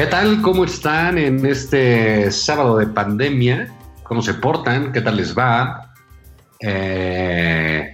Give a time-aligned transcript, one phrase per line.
[0.00, 0.40] ¿Qué tal?
[0.40, 3.70] ¿Cómo están en este sábado de pandemia?
[4.02, 4.92] ¿Cómo se portan?
[4.92, 5.92] ¿Qué tal les va?
[6.58, 7.86] Eh,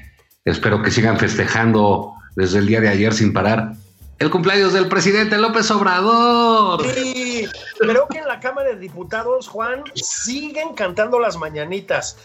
[0.45, 3.73] espero que sigan festejando desde el día de ayer sin parar
[4.21, 6.89] el cumpleaños del presidente López Obrador.
[6.95, 12.19] Sí, creo que en la Cámara de Diputados, Juan, siguen cantando las mañanitas.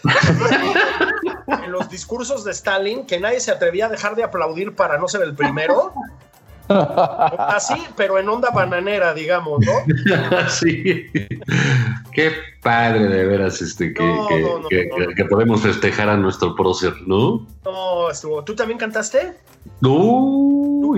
[1.48, 5.08] en los discursos de Stalin, que nadie se atrevía a dejar de aplaudir para no
[5.08, 5.92] ser el primero.
[7.40, 9.72] Así, pero en onda bananera, digamos, ¿no?
[10.50, 11.06] sí.
[12.12, 15.08] Qué padre, de veras, este, que, No, que- no, no, que- no.
[15.16, 17.46] que podemos festejar a nuestro prócer, ¿no?
[17.66, 18.44] No, estuvo.
[18.44, 19.34] ¿Tú también cantaste?
[19.80, 20.98] Tú-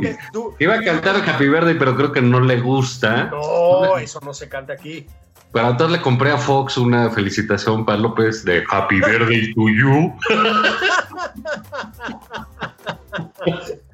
[0.60, 3.26] Iba a cantar Happy Verde, pero creo que no le gusta.
[3.26, 5.06] No, eso no se canta aquí.
[5.52, 10.14] Pero entonces le compré a Fox una felicitación para López de Happy Birthday to you.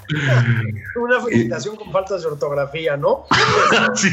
[0.95, 3.25] Una felicitación con faltas de ortografía, ¿no?
[3.95, 4.09] sí.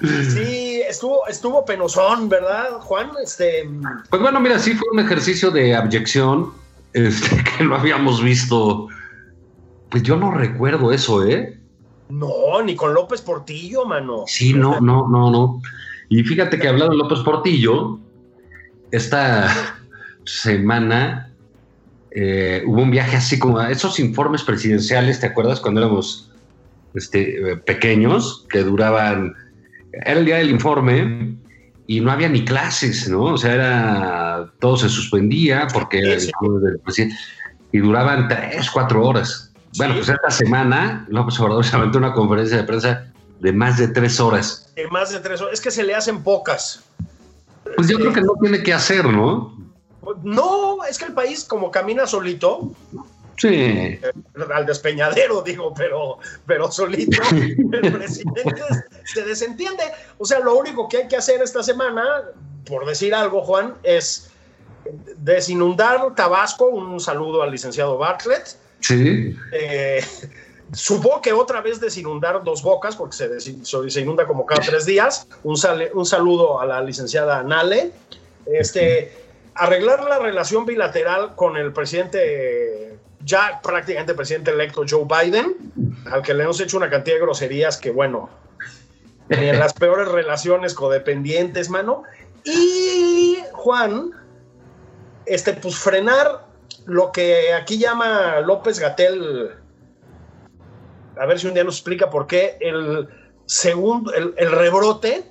[0.00, 3.10] Sí, estuvo, estuvo penosón, ¿verdad, Juan?
[3.20, 3.68] Este,
[4.10, 6.52] Pues bueno, mira, sí fue un ejercicio de abyección
[6.92, 8.86] este, que no habíamos visto.
[9.90, 11.58] Pues yo no recuerdo eso, ¿eh?
[12.08, 14.24] no, ni con López Portillo, mano.
[14.26, 15.60] Sí, no, no, no, no.
[16.08, 17.98] Y fíjate que hablando de López Portillo,
[18.90, 19.48] esta
[20.24, 21.27] semana
[22.10, 26.30] eh, hubo un viaje así como a esos informes presidenciales, ¿te acuerdas cuando éramos
[26.94, 28.46] este, eh, pequeños?
[28.50, 29.34] Que duraban,
[29.92, 31.36] era el día del informe
[31.86, 33.24] y no había ni clases, ¿no?
[33.24, 37.16] O sea, era, todo se suspendía porque era el del presidente
[37.72, 39.52] y duraban tres, cuatro horas.
[39.76, 39.98] Bueno, Sí.
[40.00, 44.18] pues esta semana López Obrador se aventó una conferencia de prensa de más de tres
[44.18, 44.72] horas.
[44.74, 45.54] De más de tres horas.
[45.54, 46.82] Es que se le hacen pocas.
[47.76, 49.56] Pues yo creo que no tiene que hacer, ¿no?
[50.22, 52.70] No, es que el país como camina solito,
[53.36, 53.48] Sí.
[53.54, 54.00] eh,
[54.52, 58.54] al despeñadero digo, pero, pero solito, el presidente
[59.04, 59.84] se desentiende.
[60.18, 62.22] O sea, lo único que hay que hacer esta semana,
[62.66, 64.30] por decir algo, Juan, es
[65.18, 66.66] desinundar Tabasco.
[66.66, 68.56] Un saludo al licenciado Bartlett.
[68.80, 69.36] Sí.
[69.52, 70.04] Eh,
[70.72, 75.28] supongo que otra vez desinundar dos bocas, porque se, inunda como cada tres días.
[75.44, 77.92] Un, sale- un saludo a la licenciada Nale.
[78.46, 79.12] Este,
[79.58, 85.56] arreglar la relación bilateral con el presidente, ya prácticamente presidente electo Joe Biden,
[86.10, 88.30] al que le hemos hecho una cantidad de groserías que, bueno,
[89.28, 92.04] ni en las peores relaciones codependientes, mano.
[92.44, 94.12] Y Juan,
[95.26, 96.46] este, pues frenar
[96.86, 99.50] lo que aquí llama López Gatel,
[101.16, 103.08] a ver si un día nos explica por qué el
[103.46, 105.24] segundo, el, el rebrote,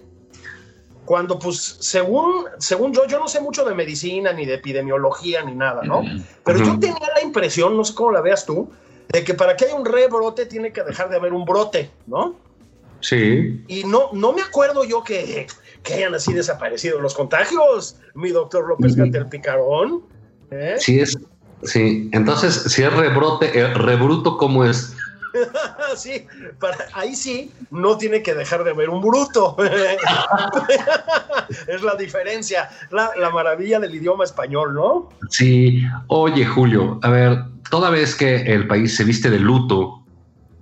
[1.08, 5.56] cuando pues según, según yo, yo no sé mucho de medicina, ni de epidemiología, ni
[5.56, 6.04] nada, ¿no?
[6.44, 8.70] Pero yo tenía la impresión, no sé cómo la veas tú,
[9.08, 12.36] de que para que haya un rebrote tiene que dejar de haber un brote, ¿no?
[13.00, 13.64] Sí.
[13.70, 15.48] Y no, no me acuerdo yo que,
[15.82, 19.06] que hayan así desaparecido los contagios, mi doctor López Ujú.
[19.06, 20.02] Gatel Picarón.
[20.52, 20.76] ¿eh?
[20.78, 21.18] Sí es.
[21.64, 22.10] Sí.
[22.12, 24.94] Entonces, si es rebrote, eh, rebruto, ¿cómo es?
[25.96, 26.26] sí,
[26.60, 29.56] para, ahí sí, no tiene que dejar de ver un bruto.
[31.68, 35.10] es la diferencia, la, la maravilla del idioma español, ¿no?
[35.30, 35.84] Sí.
[36.08, 37.40] Oye, Julio, a ver,
[37.70, 40.04] toda vez que el país se viste de luto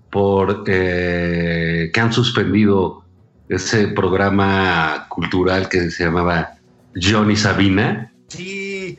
[0.10, 3.04] por eh, que han suspendido
[3.50, 6.56] ese programa cultural que se llamaba
[6.96, 8.98] Johnny Sabina, Sí,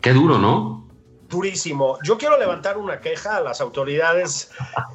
[0.00, 0.75] qué duro, ¿no?
[1.36, 1.98] Durísimo.
[2.02, 4.50] Yo quiero levantar una queja a las autoridades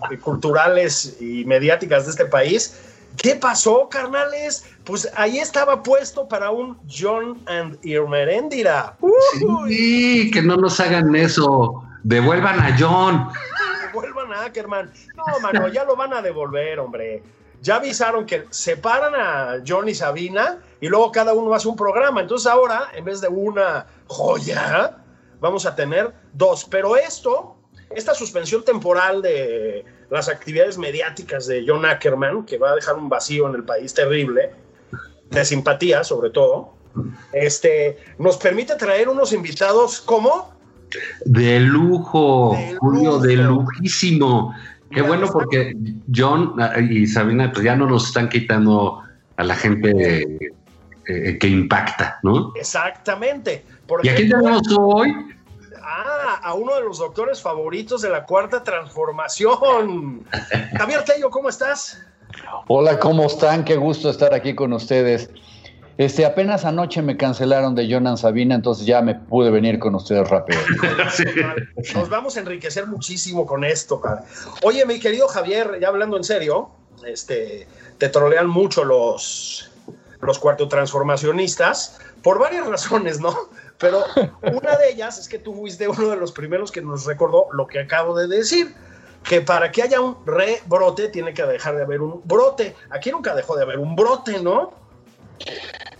[0.10, 2.80] eh, culturales y mediáticas de este país.
[3.18, 4.66] ¿Qué pasó, carnales?
[4.84, 8.98] Pues ahí estaba puesto para un John and Irmerendira.
[9.68, 11.84] Sí, que no nos hagan eso.
[12.04, 13.28] Devuelvan a John.
[13.86, 14.92] Devuelvan a Ackerman.
[15.16, 17.22] No, mano, ya lo van a devolver, hombre.
[17.62, 22.22] Ya avisaron que separan a John y Sabina y luego cada uno hace un programa.
[22.22, 24.98] Entonces ahora, en vez de una joya,
[25.42, 26.66] vamos a tener dos.
[26.70, 27.58] Pero esto,
[27.94, 33.10] esta suspensión temporal de las actividades mediáticas de John Ackerman, que va a dejar un
[33.10, 34.52] vacío en el país terrible,
[35.30, 36.74] de simpatía sobre todo,
[37.34, 40.54] este, nos permite traer unos invitados como...
[41.26, 44.54] De lujo, Julio, de lujísimo.
[44.90, 45.74] Qué bueno porque
[46.14, 46.54] John
[46.90, 49.02] y Sabina pues ya no nos están quitando
[49.38, 50.54] a la gente
[51.08, 52.54] eh, que impacta, ¿no?
[52.56, 53.66] Exactamente.
[54.04, 55.14] ¿Y aquí tenemos hoy?
[55.84, 60.26] Ah, a uno de los doctores favoritos de la cuarta transformación.
[60.78, 62.02] Javier Tello, ¿cómo estás?
[62.68, 63.66] Hola, ¿cómo están?
[63.66, 65.30] Qué gusto estar aquí con ustedes.
[65.98, 70.28] Este, apenas anoche me cancelaron de Jonan Sabina, entonces ya me pude venir con ustedes
[70.30, 70.60] rápido.
[71.96, 74.02] Nos vamos a enriquecer muchísimo con esto.
[74.64, 76.70] Oye, mi querido Javier, ya hablando en serio,
[77.06, 77.68] este,
[77.98, 79.71] te trolean mucho los,
[80.22, 83.36] los cuarto transformacionistas por varias razones, ¿no?
[83.78, 84.04] Pero
[84.42, 87.68] una de ellas es que tú fuiste uno de los primeros que nos recordó lo
[87.68, 88.76] que acabo de decir,
[89.24, 92.76] que para que haya un rebrote tiene que dejar de haber un brote.
[92.90, 94.74] Aquí nunca dejó de haber un brote, ¿no?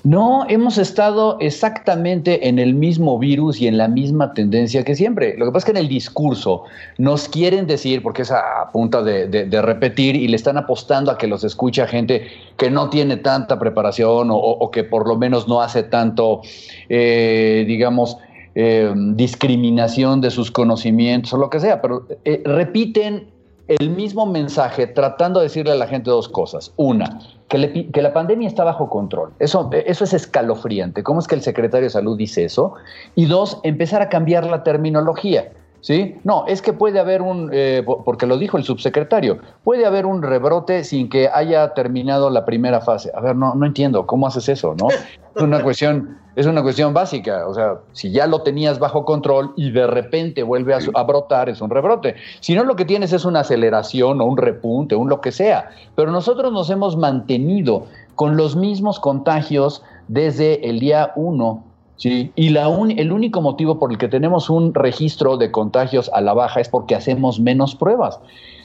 [0.04, 5.38] No, hemos estado exactamente en el mismo virus y en la misma tendencia que siempre.
[5.38, 6.64] Lo que pasa es que en el discurso
[6.98, 11.28] nos quieren decir, porque es a punta de, repetir, y le están apostando a que
[11.28, 12.28] los escucha gente
[12.58, 16.42] que no tiene tanta preparación o, que por lo menos no hace tanto,
[16.90, 18.18] eh, digamos,
[18.56, 23.28] eh, discriminación de sus conocimientos o lo que sea, pero eh, repiten
[23.68, 26.74] el mismo mensaje tratando de decirle a la gente dos cosas.
[26.78, 29.34] Una, que, que, la pandemia está bajo control.
[29.40, 31.04] Eso, eso es escalofriante.
[31.04, 32.74] ¿Cómo es que el secretario de Salud dice eso?
[33.16, 35.52] Y dos, empezar a cambiar la terminología.
[35.82, 36.16] ¿Sí?
[36.24, 40.22] No, es que puede haber un, eh, porque lo dijo el subsecretario, puede haber un
[40.22, 43.12] rebrote sin que haya terminado la primera fase.
[43.16, 44.76] A ver, no, no entiendo, ¿cómo haces eso?
[44.80, 44.90] ¿No?
[44.90, 47.48] Es una cuestión, es una cuestión básica.
[47.48, 51.62] O sea, si ya lo tenías bajo control y de repente vuelve a, brotar, es
[51.62, 52.16] un rebrote.
[52.42, 55.70] Si no, lo que tienes es una aceleración o un repunte, un lo que sea.
[55.96, 57.86] Pero nosotros nos hemos mantenido
[58.16, 61.71] con los mismos contagios desde el día 1
[62.02, 66.34] Sí, y el único motivo por el que tenemos un registro de contagios a la
[66.34, 68.20] baja es porque hacemos menos pruebas.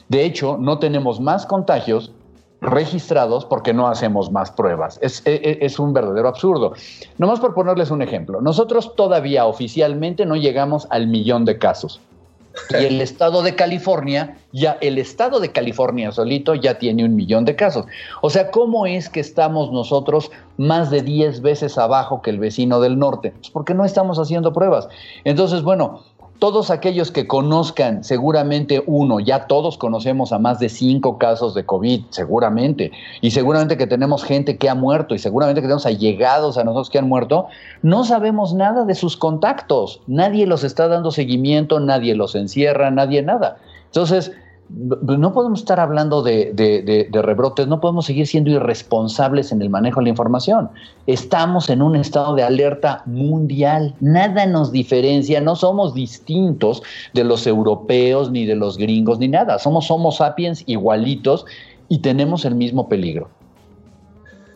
[0.09, 2.11] De hecho, no tenemos más contagios
[2.61, 4.97] registrados porque no hacemos más pruebas.
[5.03, 6.73] Es, e, e, es, un verdadero absurdo.
[7.19, 12.01] Nomás por ponerles un ejemplo, nosotros todavía oficialmente no llegamos al millón de casos.
[12.69, 17.45] Y el estado de California, ya el estado de California solito ya tiene un millón
[17.45, 17.85] de casos.
[18.21, 22.79] O sea, ¿cómo es que estamos nosotros más de 10 veces abajo que el vecino
[22.79, 23.31] del norte?
[23.31, 24.89] Pues porque no estamos haciendo pruebas.
[25.23, 26.01] Entonces, bueno,
[26.39, 31.65] todos aquellos que conozcan, seguramente uno, ya todos conocemos a más de cinco casos de
[31.65, 32.91] COVID, seguramente,
[33.21, 36.89] y seguramente que tenemos gente que ha muerto, y seguramente que tenemos allegados a nosotros
[36.89, 37.47] que han muerto,
[37.81, 43.23] no sabemos nada de sus contactos, nadie los está dando seguimiento, nadie los encierra, nadie
[43.23, 43.57] nada.
[43.85, 44.31] Entonces,
[44.69, 50.05] no podemos estar hablando de, rebrotes, no podemos seguir siendo irresponsables en el manejo de
[50.05, 50.69] la información.
[51.05, 56.83] Estamos en un estado de alerta mundial, nada nos diferencia, no somos distintos
[57.13, 61.45] de los europeos, ni de los gringos, ni nada, somos Homo sapiens igualitos
[61.87, 63.29] y tenemos el mismo peligro.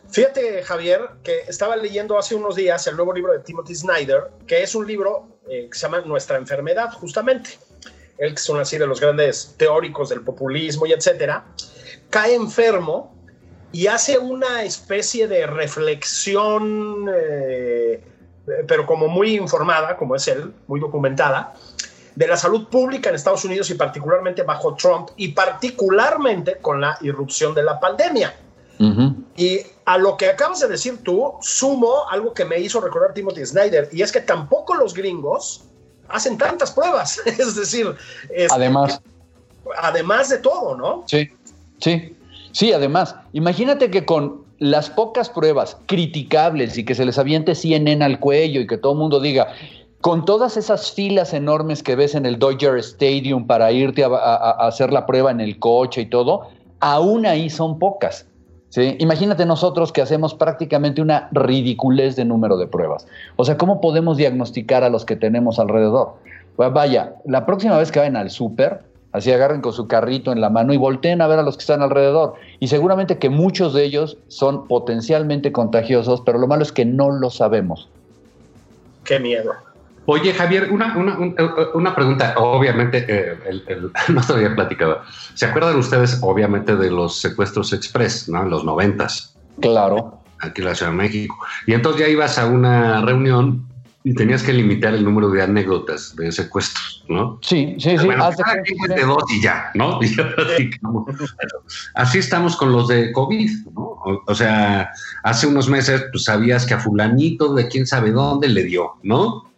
[0.10, 4.62] Fíjate, Javier, que estaba leyendo hace unos días el nuevo libro de Timothy Snyder, que
[4.62, 7.52] es un libro eh, que se llama Nuestra enfermedad, justamente
[8.22, 11.44] él que son así de los grandes teóricos del populismo y etcétera,
[12.12, 13.16] cae enfermo
[13.72, 18.04] y hace una especie de reflexión, eh,
[18.68, 21.56] pero como muy informada, como es él, muy documentada,
[22.16, 27.00] de la salud pública en Estados Unidos y particularmente bajo Trump y particularmente con la
[27.02, 28.36] irrupción de la pandemia.
[29.36, 33.46] Y a lo que acabas de decir tú, sumo algo que me hizo recordar Timothy
[33.46, 35.71] Snyder, y es que tampoco los gringos
[36.12, 37.22] hacen tantas pruebas.
[37.26, 37.88] es decir,
[38.50, 39.02] además,
[39.82, 41.04] además de todo, ¿no?
[41.08, 41.30] Sí,
[41.80, 42.16] sí,
[42.52, 48.04] sí, además, imagínate que con las pocas pruebas criticables y que se les aviente CNN
[48.04, 49.48] al cuello y que todo el mundo diga,
[50.02, 54.92] con todas esas filas enormes que ves en el Dodger Stadium para irte a hacer
[54.92, 56.50] la prueba en el coche y todo,
[56.80, 58.26] aún ahí son pocas.
[58.76, 63.06] Imagínate nosotros que hacemos prácticamente una ridiculez de número de pruebas.
[63.36, 66.14] O sea, ¿cómo podemos diagnosticar a los que tenemos alrededor?
[66.56, 70.50] Vaya, la próxima vez que vayan al súper, así agarren con su carrito en la
[70.50, 72.36] mano y volteen a ver a los que están alrededor.
[72.60, 77.12] Y seguramente que muchos de ellos son potencialmente contagiosos, pero lo malo es que no
[77.12, 77.90] lo sabemos.
[79.04, 79.52] Qué miedo.
[80.14, 81.18] Oye, Javier, una, una,
[81.74, 82.34] una pregunta.
[82.36, 85.04] Obviamente, eh, el, no te había platicado.
[85.36, 88.44] ¿Se acuerdan ustedes, obviamente, de los secuestros express, ¿no?
[88.44, 89.38] En los noventas.
[89.62, 90.20] Claro.
[90.42, 91.38] Aquí en la Ciudad de México.
[91.66, 93.66] Y entonces ya ibas a una reunión
[94.04, 97.40] y tenías que limitar el número de anécdotas de secuestros, ¿no?
[97.42, 98.06] Sí, sí, sí.
[98.06, 99.98] Bueno, cada quien dos y ya, ¿no?
[101.94, 103.98] así, estamos con los de COVID, ¿no?
[104.28, 104.90] O, sea,
[105.24, 109.51] hace unos meses pues sabías que a fulanito de quién sabe dónde le dio, ¿no?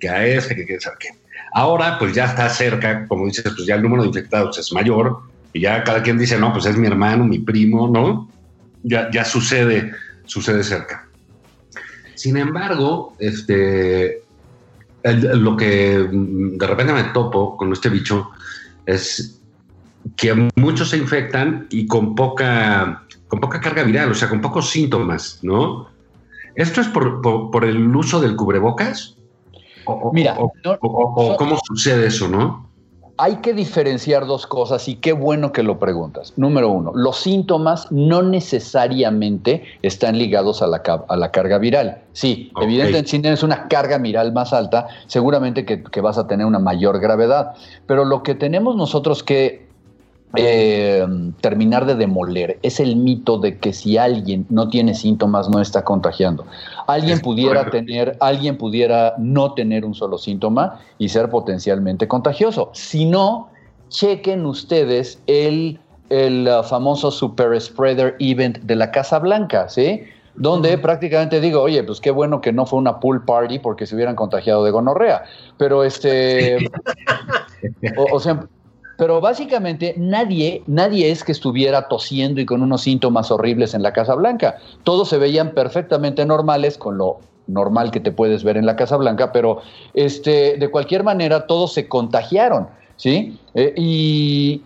[0.00, 1.08] Que a ese, que quién sabe qué.
[1.52, 5.20] Ahora pues ya está cerca, como dices, pues ya el número de infectados es mayor
[5.52, 8.30] y ya cada quien dice, no, pues es mi hermano, mi primo, ¿no?
[8.82, 9.92] Ya, ya sucede,
[10.24, 11.06] sucede cerca.
[12.14, 14.22] Sin embargo, este,
[15.02, 18.30] lo que de repente me topo con este bicho
[18.86, 19.40] es
[20.16, 24.70] que muchos se infectan y con poca, con poca carga viral, o sea, con pocos
[24.70, 25.88] síntomas, ¿no?
[26.54, 29.16] ¿Esto es por, el uso del cubrebocas?
[30.12, 32.70] Mira, o, cómo sucede eso, no?
[33.22, 36.32] hay que diferenciar dos cosas y qué bueno que lo preguntas.
[36.38, 41.98] Número uno, los síntomas no necesariamente están ligados a la, a la carga viral.
[42.14, 46.46] Sí, evidentemente si tienes una carga viral más alta, seguramente que, que vas a tener
[46.46, 47.52] una mayor gravedad.
[47.84, 49.69] Pero lo que tenemos nosotros que
[50.36, 51.04] eh,
[51.40, 55.82] terminar de demoler es el mito de que si alguien no tiene síntomas no está
[55.82, 56.46] contagiando.
[56.86, 62.70] Alguien pudiera tener, alguien pudiera no tener un solo síntoma y ser potencialmente contagioso.
[62.74, 63.48] Si no,
[63.88, 70.04] chequen ustedes el, el uh, famoso super spreader event de la Casa Blanca, ¿sí?
[70.36, 73.96] Donde prácticamente digo, oye, pues qué bueno que no fue una pool party porque se
[73.96, 75.24] hubieran contagiado de gonorrea.
[75.58, 76.70] Pero este,
[78.12, 78.46] o sea,
[79.00, 83.94] pero básicamente nadie, nadie es que estuviera tosiendo y con unos síntomas horribles en la
[83.94, 84.58] Casa Blanca.
[84.84, 88.98] Todos se veían perfectamente normales con lo normal que te puedes ver en la Casa
[88.98, 89.62] Blanca, pero
[89.94, 93.38] este, de cualquier manera todos se contagiaron, ¿sí?
[93.54, 94.60] Eh, y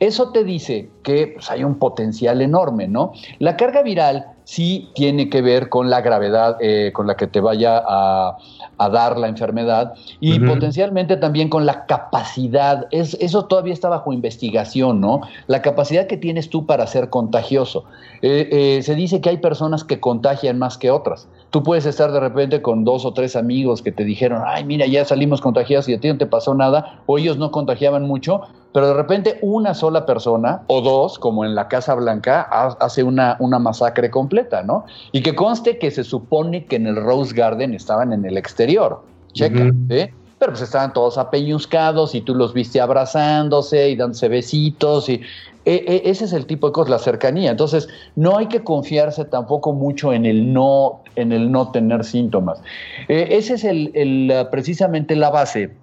[0.00, 3.14] eso te dice que pues, hay un potencial enorme, ¿no?
[3.38, 7.38] La carga viral sí tiene que ver con la gravedad eh, con la que te
[7.38, 8.38] vaya a
[8.78, 14.12] a dar la enfermedad y potencialmente también con la capacidad, es, eso todavía está bajo
[14.12, 15.20] investigación, ¿no?
[15.48, 17.84] La capacidad que tienes tú para ser contagioso.
[18.22, 21.28] Eh, eh, se dice que hay personas que contagian más que otras.
[21.50, 24.86] Tú puedes estar de repente con dos o tres amigos que te dijeron, ay, mira,
[24.86, 28.42] ya salimos contagiados y a ti no te pasó nada, o ellos no contagiaban mucho,
[28.72, 33.36] pero de repente una sola persona o dos, como en la Casa Blanca, hace una,
[33.40, 34.84] una masacre completa, ¿no?
[35.12, 39.02] Y que conste que se supone que en el Rose Garden estaban en el exterior.
[39.32, 40.10] Checa, ¿sí?
[40.38, 45.20] Pero pues estaban todos apeñuscados y tú los viste abrazándose y dándose besitos y
[45.64, 47.50] e, e, ese es el tipo de cosas, la cercanía.
[47.50, 52.62] Entonces, no hay que confiarse tampoco mucho en el no, en el no tener síntomas.
[53.08, 55.74] Eh, ese es el, precisamente la base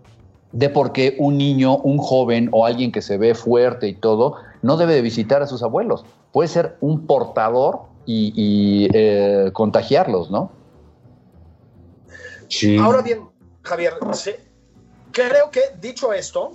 [0.56, 4.38] de por qué un niño, un joven o alguien que se ve fuerte y todo,
[4.62, 6.06] no debe de visitar a sus abuelos.
[6.32, 10.52] Puede ser un portador y, eh, contagiarlos, ¿no?
[12.48, 12.78] Sí.
[12.78, 13.28] Ahora bien,
[13.64, 13.96] Javier,
[15.12, 16.54] creo que dicho esto,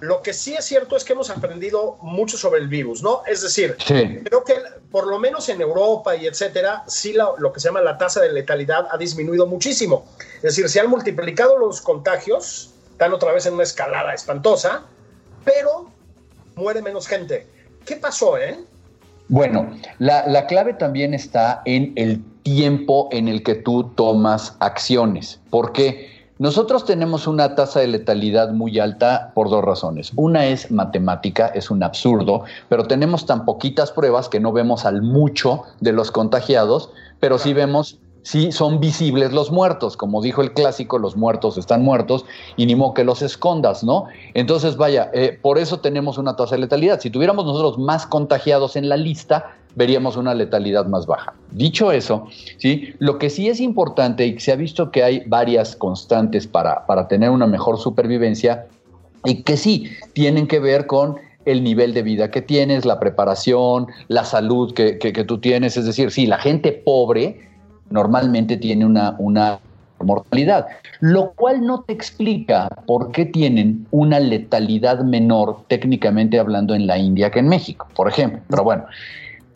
[0.00, 3.20] lo que sí es cierto es que hemos aprendido mucho sobre el virus, ¿no?
[3.26, 4.54] Es decir, creo que
[4.90, 8.32] por lo menos en Europa y etcétera, sí lo que se llama la tasa de
[8.32, 10.06] letalidad ha disminuido muchísimo.
[10.36, 12.71] Es decir, se han multiplicado los contagios,
[13.02, 14.82] están otra vez en una escalada espantosa,
[15.44, 15.90] pero
[16.54, 17.48] muere menos gente.
[17.84, 18.60] ¿Qué pasó, eh?
[19.26, 25.40] Bueno, la, la, clave también está en el tiempo en el que tú tomas acciones.
[25.50, 30.12] Porque nosotros tenemos una tasa de letalidad muy alta por dos razones.
[30.14, 35.02] Una es matemática, es un absurdo, pero tenemos tan poquitas pruebas que no vemos al
[35.02, 39.96] mucho de los contagiados, pero sí vemos sí son visibles los muertos.
[39.96, 42.24] Como dijo el clásico, los muertos están muertos
[42.56, 44.06] y ni modo que los escondas, ¿no?
[44.34, 47.00] Entonces, vaya, eh, por eso tenemos una tasa de letalidad.
[47.00, 51.34] Si tuviéramos nosotros más contagiados en la lista, veríamos una letalidad más baja.
[51.50, 52.26] Dicho eso,
[52.58, 52.94] ¿sí?
[52.98, 57.08] lo que sí es importante y se ha visto que hay varias constantes para, para
[57.08, 58.66] tener una mejor supervivencia
[59.24, 63.88] y que sí tienen que ver con el nivel de vida que tienes, la preparación,
[64.08, 65.76] la salud que, que, que tú tienes.
[65.76, 67.51] Es decir, sí, la gente pobre
[67.92, 69.60] normalmente tiene una, una
[70.02, 70.66] mortalidad,
[71.00, 76.98] lo cual no te explica por qué tienen una letalidad menor técnicamente hablando en la
[76.98, 78.40] India que en México, por ejemplo.
[78.48, 78.84] Pero bueno,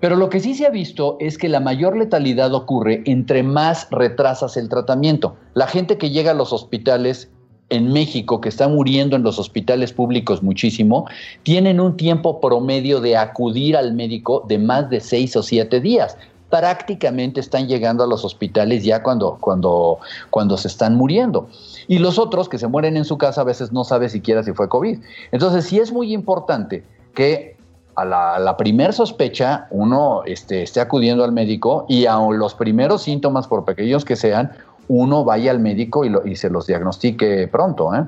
[0.00, 3.88] pero lo que sí se ha visto es que la mayor letalidad ocurre entre más
[3.90, 5.37] retrasas el tratamiento.
[5.55, 7.31] La gente que llega a los hospitales
[7.69, 11.07] en México que está muriendo en los hospitales públicos muchísimo,
[11.43, 16.16] tienen un tiempo promedio de acudir al médico de más de seis o siete días.
[16.50, 19.98] Prácticamente están llegando a los hospitales ya cuando, cuando,
[20.30, 21.48] cuando se están muriendo.
[21.88, 24.52] Y los otros que se mueren en su casa a veces no sabe siquiera si
[24.52, 24.98] fue COVID.
[25.32, 26.84] Entonces sí es muy importante
[27.14, 27.56] que
[27.96, 33.46] a la, primer sospecha uno este, esté acudiendo al médico y a los primeros síntomas,
[33.46, 34.52] por pequeños que sean,
[34.88, 37.94] uno vaya al médico y, y se los diagnostique pronto.
[37.94, 38.04] ¿eh?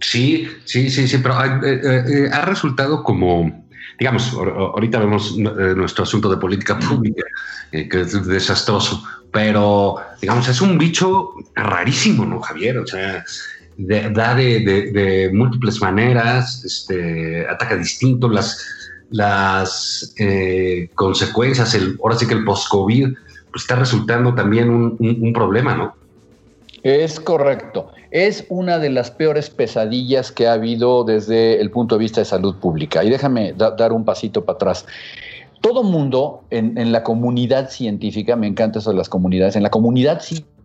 [0.00, 3.66] Sí, sí, sí, sí, pero eh, eh, eh, ha resultado como,
[3.98, 7.24] digamos, ahorita vemos nuestro asunto de política pública,
[7.70, 9.02] que es desastroso,
[9.32, 12.78] pero, digamos, es un bicho rarísimo, ¿no, Javier?
[12.78, 13.24] O sea,
[13.76, 18.64] da de, múltiples maneras, este, ataca distinto, las,
[19.10, 20.14] las
[20.94, 23.14] consecuencias, el, ahora sí que el post-COVID,
[23.50, 25.94] pues está resultando también un, problema, ¿no?
[26.82, 27.90] Es correcto.
[28.10, 32.24] Es una de las peores pesadillas que ha habido desde el punto de vista de
[32.24, 33.04] salud pública.
[33.04, 34.86] Y déjame dar un pasito para atrás.
[35.60, 39.70] Todo mundo en, en, la comunidad científica, me encanta eso de las comunidades, en la
[39.70, 40.57] comunidad científica,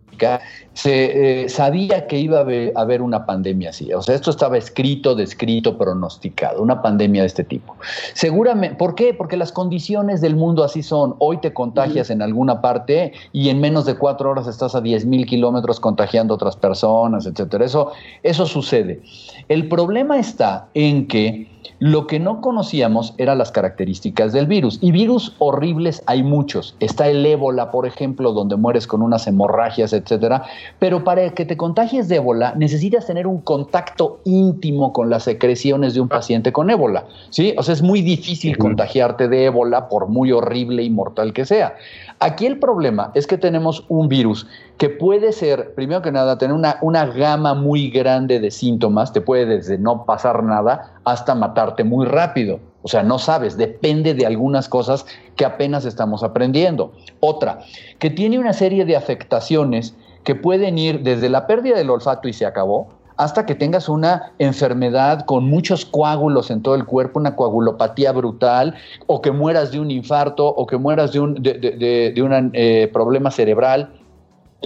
[0.74, 3.92] se eh, sabía que iba a haber, una pandemia así.
[3.92, 7.76] O sea, esto estaba escrito, descrito, pronosticado, una pandemia de este tipo.
[8.14, 9.14] Seguramente, ¿por qué?
[9.14, 11.14] Porque las condiciones del mundo así son.
[11.18, 15.06] Hoy te contagias en alguna parte y en menos de cuatro horas estás a 10
[15.06, 17.64] mil kilómetros contagiando a otras personas, etcétera.
[17.64, 17.92] Eso,
[18.22, 19.00] eso sucede.
[19.48, 24.78] El problema está en que lo que no conocíamos eran las características del virus.
[24.80, 26.76] Y virus horribles hay muchos.
[26.80, 30.44] Está el ébola, por ejemplo, donde mueres con unas hemorragias, etcétera.
[30.78, 35.94] Pero para que te contagies de ébola, necesitas tener un contacto íntimo con las secreciones
[35.94, 37.06] de un paciente con ébola.
[37.30, 37.54] ¿sí?
[37.58, 41.74] O sea, es muy difícil contagiarte de ébola, por muy horrible y mortal que sea.
[42.20, 44.46] Aquí el problema es que tenemos un virus
[44.78, 49.20] que puede ser, primero que nada, tener una, una gama muy grande de síntomas, te
[49.20, 52.60] puede desde no pasar nada hasta matarte muy rápido.
[52.84, 56.92] O sea, no sabes, depende de algunas cosas que apenas estamos aprendiendo.
[57.18, 57.60] Otra,
[57.98, 62.34] que tiene una serie de afectaciones que pueden ir desde la pérdida del olfato y
[62.34, 67.36] se acabó, hasta que tengas una enfermedad con muchos coágulos en todo el cuerpo, una
[67.36, 68.74] coagulopatía brutal,
[69.06, 73.92] o que mueras de un infarto, o que mueras de un eh, problema cerebral.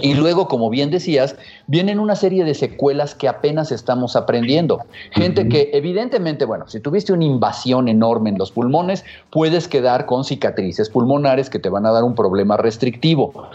[0.01, 1.35] Y luego, como bien decías,
[1.67, 4.79] vienen una serie de secuelas que apenas estamos aprendiendo.
[5.11, 10.23] Gente que evidentemente, bueno, si tuviste una invasión enorme en los pulmones, puedes quedar con
[10.23, 13.49] cicatrices pulmonares que te van a dar un problema restrictivo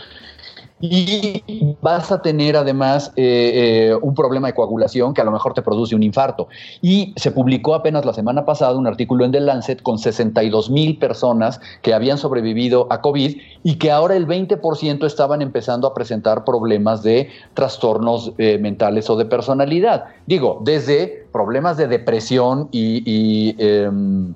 [0.91, 5.55] y vas a tener además eh, eh, un problema de coagulación que a lo mejor
[5.55, 6.49] te produce un infarto.
[6.83, 10.99] Y se publicó apenas la semana pasada un artículo en The Lancet con 62 mil
[10.99, 16.45] personas que habían sobrevivido a COVID y que ahora el 20% estaban empezando a presentar
[16.45, 20.05] problemas de trastornos eh, mentales o de personalidad.
[20.27, 24.35] Digo, desde problemas de depresión y, y em,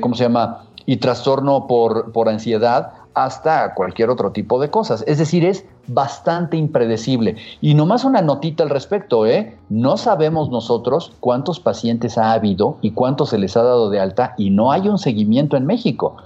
[0.00, 0.66] ¿cómo se llama?
[0.84, 5.04] Y trastorno por, por ansiedad hasta cualquier otro tipo de cosas.
[5.06, 7.36] Es decir, es bastante impredecible.
[7.60, 9.58] Y nomás una notita al respecto, ¿eh?
[9.68, 14.34] No sabemos nosotros cuántos pacientes ha habido y cuántos se les ha dado de alta
[14.38, 16.16] y no hay un seguimiento en México.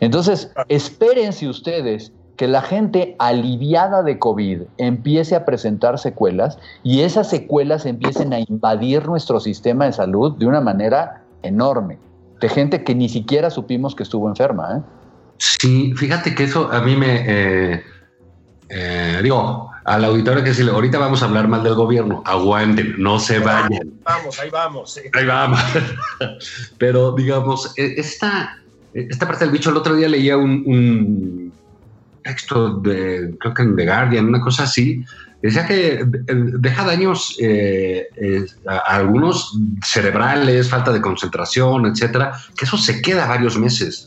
[0.00, 7.28] Entonces, espérense ustedes que la gente aliviada de COVID empiece a presentar secuelas y esas
[7.28, 11.98] secuelas empiecen a invadir nuestro sistema de salud de una manera enorme,
[12.40, 14.76] de gente que ni siquiera supimos que estuvo enferma.
[14.76, 15.05] ¿eh?
[15.38, 17.24] Sí, fíjate que eso a mí me...
[17.26, 17.84] Eh,
[18.68, 23.20] eh, digo, al auditorio que decirle, ahorita vamos a hablar mal del gobierno, aguanten, no
[23.20, 23.92] se vayan.
[24.02, 25.00] Vamos, ahí vamos.
[25.14, 25.60] Ahí vamos.
[26.78, 28.58] Pero digamos, e, esta,
[28.92, 31.52] esta parte del bicho, el otro día leía un,
[32.24, 35.04] texto de, creo que en The Guardian, una cosa así,
[35.40, 38.08] decía que deja daños eh,
[38.66, 44.05] a algunos cerebrales, falta de concentración, etcétera, que eso se queda varios meses.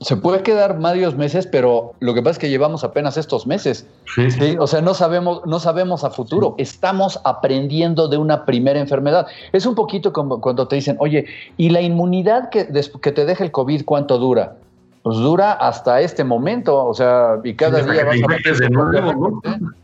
[0.00, 3.86] Se puede quedar varios meses, pero lo que pasa es que llevamos apenas estos meses.
[4.14, 4.56] Sí.
[4.58, 6.54] O sea, no sabemos, no sabemos a futuro.
[6.58, 9.26] Estamos aprendiendo de una primera enfermedad.
[9.52, 11.24] Es un poquito como cuando te dicen, oye,
[11.56, 12.68] ¿y la inmunidad que,
[13.00, 14.56] que te deja el COVID cuánto dura?
[15.02, 19.40] Pues dura hasta este momento, o sea, y cada día vas a de nuevo,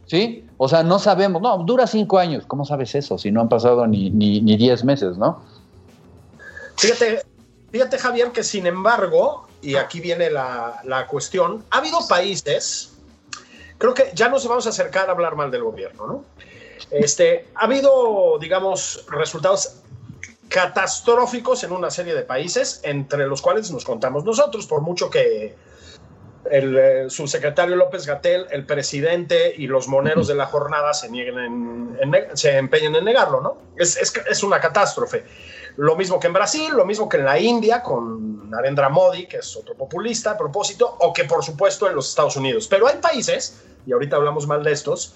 [0.07, 2.44] Sí, o sea, no sabemos, no, dura cinco años.
[2.46, 5.40] ¿Cómo sabes eso si no han pasado ni, ni, ni diez meses, no?
[6.77, 7.22] Fíjate,
[7.70, 12.92] fíjate, Javier, que sin embargo, y aquí viene la, cuestión, ha habido países,
[13.79, 16.25] creo que ya nos vamos a acercar a hablar mal del gobierno, ¿no?
[16.90, 19.81] Este, ha habido, digamos, resultados
[20.48, 25.55] catastróficos en una serie de países, entre los cuales nos contamos nosotros, por mucho que,
[26.51, 31.96] el eh, subsecretario López Gatel, el presidente y los moneros de la jornada se, nieguen
[32.01, 33.59] en, se empeñen en negarlo, ¿no?
[33.77, 35.25] Es, es, es, una catástrofe.
[35.76, 39.38] Lo mismo que en Brasil, lo mismo que en la India con Narendra Modi, que
[39.38, 42.66] es otro populista a propósito, o que por supuesto en los Estados Unidos.
[42.68, 45.14] Pero hay países, y ahorita hablamos mal de estos,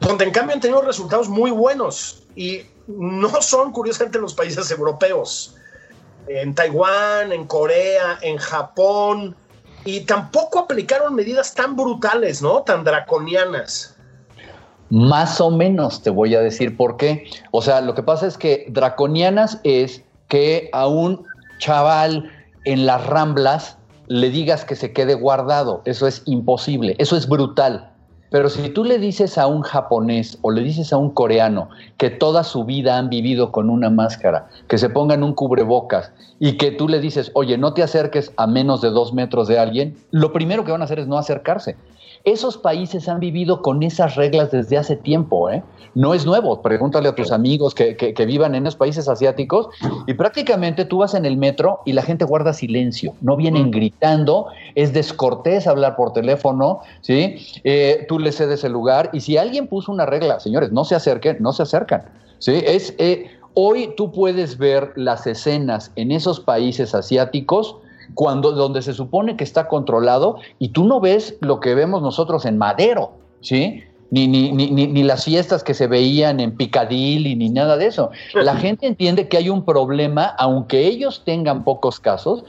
[0.00, 5.54] donde en cambio han tenido resultados muy buenos y no son curiosamente los países europeos.
[6.26, 9.36] En Taiwán, en Corea, en Japón,
[9.84, 12.62] y tampoco aplicaron medidas tan brutales, ¿no?
[12.62, 13.91] Tan draconianas.
[14.92, 17.24] Más o menos te voy a decir por qué.
[17.50, 21.24] O sea, lo que pasa es que draconianas es que a un
[21.60, 22.30] chaval
[22.66, 23.78] en las ramblas
[24.08, 25.80] le digas que se quede guardado.
[25.86, 27.90] Eso es imposible, eso es brutal.
[28.28, 32.10] Pero si tú le dices a un japonés o le dices a un coreano que
[32.10, 36.70] toda su vida han vivido con una máscara, que se pongan un cubrebocas y que
[36.70, 40.34] tú le dices, oye, no te acerques a menos de dos metros de alguien, lo
[40.34, 41.76] primero que van a hacer es no acercarse.
[42.24, 45.62] Esos países han vivido con esas reglas desde hace tiempo, ¿eh?
[45.94, 46.62] No es nuevo.
[46.62, 49.68] Pregúntale a tus amigos que, que, vivan en esos países asiáticos
[50.06, 53.14] y prácticamente tú vas en el metro y la gente guarda silencio.
[53.20, 57.36] No vienen gritando, es descortés hablar por teléfono, ¿sí?
[57.64, 60.94] Eh, tú le cedes el lugar y si alguien puso una regla, señores, no se
[60.94, 62.04] acerquen, no se acercan,
[62.38, 62.62] ¿sí?
[62.64, 67.76] Es, eh, hoy tú puedes ver las escenas en esos países asiáticos
[68.14, 72.44] cuando donde se supone que está controlado y tú no ves lo que vemos nosotros
[72.44, 73.82] en Madero, ¿sí?
[74.10, 78.10] Ni, ni, ni, ni, las fiestas que se veían en Piccadilly, ni nada de eso.
[78.34, 82.44] La gente entiende que hay un problema, aunque ellos tengan pocos casos,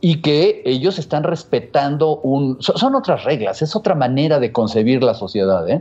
[0.00, 2.58] y que ellos están respetando un...
[2.60, 5.80] Son, otras reglas, es otra manera de concebir la sociedad, ¿eh?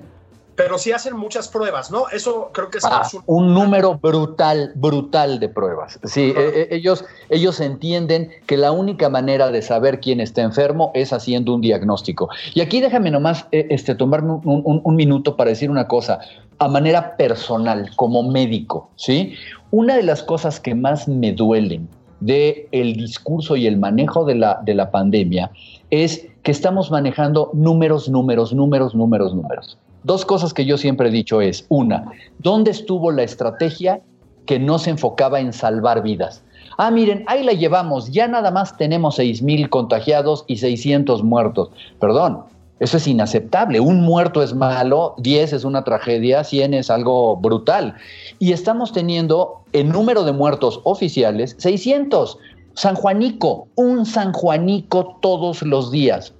[0.56, 2.10] Pero sí hacen muchas pruebas, ¿no?
[2.10, 3.54] Eso creo que es ah, un...
[3.54, 6.00] número brutal, brutal de pruebas.
[6.04, 10.92] Sí, e, e, ellos, ellos entienden que la única manera de saber quién está enfermo
[10.94, 12.30] es haciendo un diagnóstico.
[12.54, 16.20] Y aquí déjame nomás eh, este, tomarme un, minuto para decir una cosa,
[16.60, 19.34] a manera personal, como médico, ¿sí?
[19.72, 21.89] Una de las cosas que más me duelen
[22.20, 25.52] del el discurso y el manejo de la, de la pandemia
[25.89, 29.78] es que estamos manejando números, números, números, números, números.
[30.04, 34.02] Dos cosas que yo siempre he dicho es, una, ¿dónde estuvo la estrategia
[34.46, 36.44] que no se enfocaba en salvar vidas?
[36.78, 41.70] Ah, miren, ahí la llevamos, ya nada más tenemos 6.000 contagiados y 600 muertos.
[42.00, 42.44] Perdón,
[42.80, 43.80] eso es inaceptable.
[43.80, 47.96] Un muerto es malo, 10 es una tragedia, 100 es algo brutal.
[48.39, 52.38] Y estamos teniendo en número de muertos oficiales 600.
[52.74, 56.34] San Juanico, un San Juanico todos los días.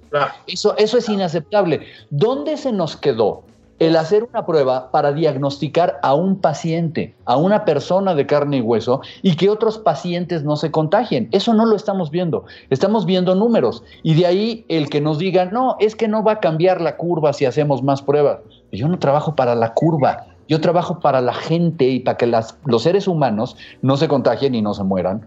[0.46, 1.80] Eso, eso es inaceptable.
[2.10, 3.44] ¿Dónde se nos quedó
[3.78, 8.60] el hacer una prueba para diagnosticar a un paciente, a una persona de carne y
[8.60, 11.28] hueso, y que otros pacientes no se contagien.
[11.32, 12.44] Eso no lo estamos viendo.
[12.70, 13.82] Estamos viendo números.
[14.02, 16.96] Y de ahí el que nos diga, no, es que no va a cambiar la
[16.96, 18.40] curva si hacemos más pruebas.
[18.70, 20.26] Yo no trabajo para la curva.
[20.48, 24.54] Yo trabajo para la gente y para que las, los seres humanos no se contagien
[24.54, 25.26] y no se mueran.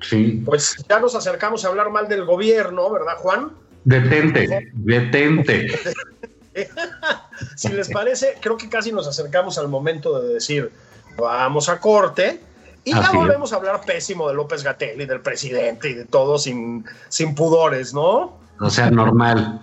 [0.00, 0.42] Sí.
[0.44, 3.52] Pues ya nos acercamos a hablar mal del gobierno, ¿verdad, Juan?
[3.84, 5.68] Detente, detente.
[7.56, 10.72] si les parece, creo que casi nos acercamos al momento de decir,
[11.16, 12.40] vamos a corte.
[12.84, 16.36] Y ya volvemos a hablar pésimo de López Gatel y del presidente y de todo
[16.36, 18.38] sin, sin pudores, ¿no?
[18.60, 19.60] O sea, normal.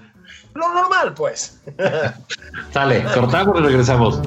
[0.54, 1.60] Lo normal, pues.
[2.74, 4.22] Sale, cortamos y regresamos.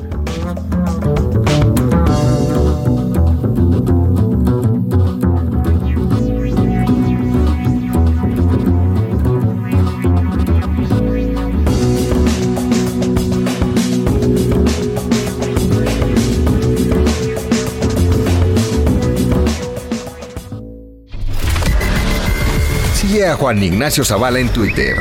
[23.26, 24.96] A Juan Ignacio Zavala en Twitter.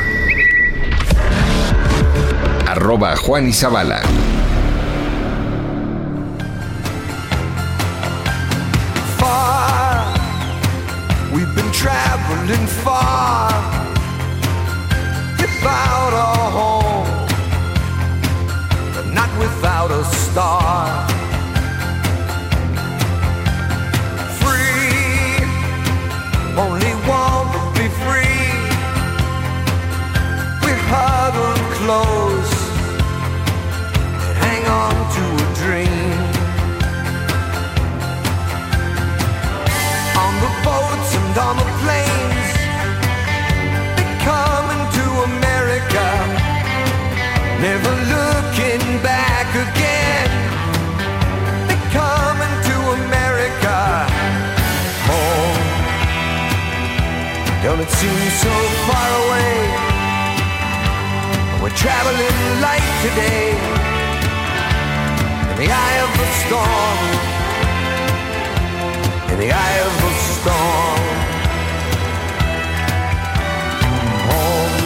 [2.68, 4.00] Arroba Juan y Zavala.
[9.18, 10.04] Far,
[11.32, 12.66] we've been traveling.
[58.42, 58.54] So
[58.88, 59.54] far away?
[61.62, 63.46] We're traveling light today
[65.50, 67.00] in the eye of the storm.
[69.32, 71.02] In the eye of the storm.
[74.30, 74.76] Home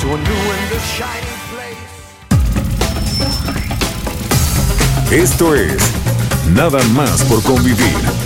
[0.00, 1.94] to a new and a shining place.
[5.12, 5.82] Esto es
[6.54, 8.25] Nada más por convivir.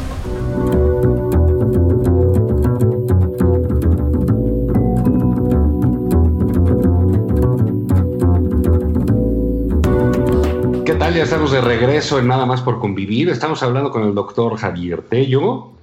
[11.21, 13.29] Ya estamos de regreso en Nada más por convivir.
[13.29, 15.73] Estamos hablando con el doctor Javier Tello.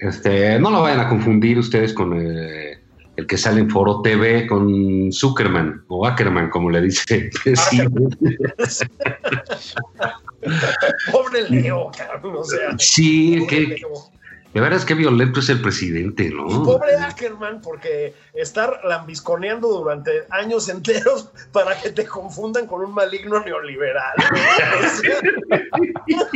[0.00, 2.82] Este, no lo vayan a confundir ustedes con eh,
[3.14, 7.30] el que sale en Foro TV con Zuckerman o Ackerman, como le dice.
[7.70, 7.78] Sí.
[11.12, 12.76] Pobre Leo, cabrón, o sea.
[12.76, 13.92] Sí, que, Leo.
[14.54, 16.62] De veras que violento es el presidente, Y ¿no?
[16.62, 23.40] pobre Ackerman, porque estar lambisconeando durante años enteros para que te confundan con un maligno
[23.44, 24.12] neoliberal.
[24.18, 24.36] ¿no?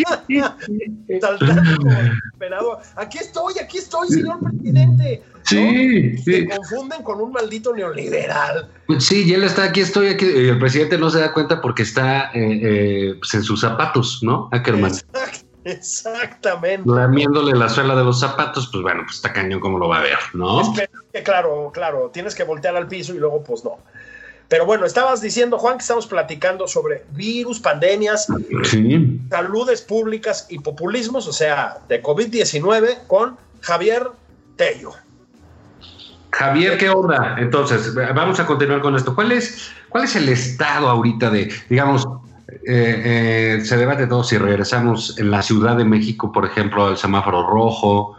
[1.20, 2.80] Saltando como desesperado.
[2.96, 5.22] Aquí estoy, aquí estoy, señor presidente.
[5.32, 5.36] ¿no?
[5.44, 6.24] Sí, sí.
[6.24, 8.68] Te confunden con un maldito neoliberal.
[8.86, 10.26] Pues Sí, y él está aquí, estoy aquí.
[10.26, 14.20] y El presidente no se da cuenta porque está eh, eh, pues en sus zapatos,
[14.22, 14.48] ¿no?
[14.52, 14.90] Ackerman.
[14.92, 16.88] Exact- exactamente.
[16.88, 20.02] Lamiéndole la suela de los zapatos, pues bueno, pues está cañón como lo va a
[20.02, 20.60] ver, ¿no?
[20.60, 23.78] Espera, que claro, claro, tienes que voltear al piso y luego pues no.
[24.48, 28.28] Pero bueno, estabas diciendo, Juan, que estamos platicando sobre virus, pandemias,
[28.62, 29.20] Sí.
[29.28, 34.08] saludes públicas y populismos, o sea, de COVID-19 con Javier
[34.56, 34.92] Tello.
[36.30, 37.36] Javier, ¿qué onda?
[37.38, 39.14] Entonces, vamos a continuar con esto.
[39.14, 42.06] ¿Cuál es, cuál es el estado ahorita de, digamos,
[42.48, 46.96] eh, eh, se debate todo si regresamos en la Ciudad de México, por ejemplo, al
[46.96, 48.16] semáforo rojo?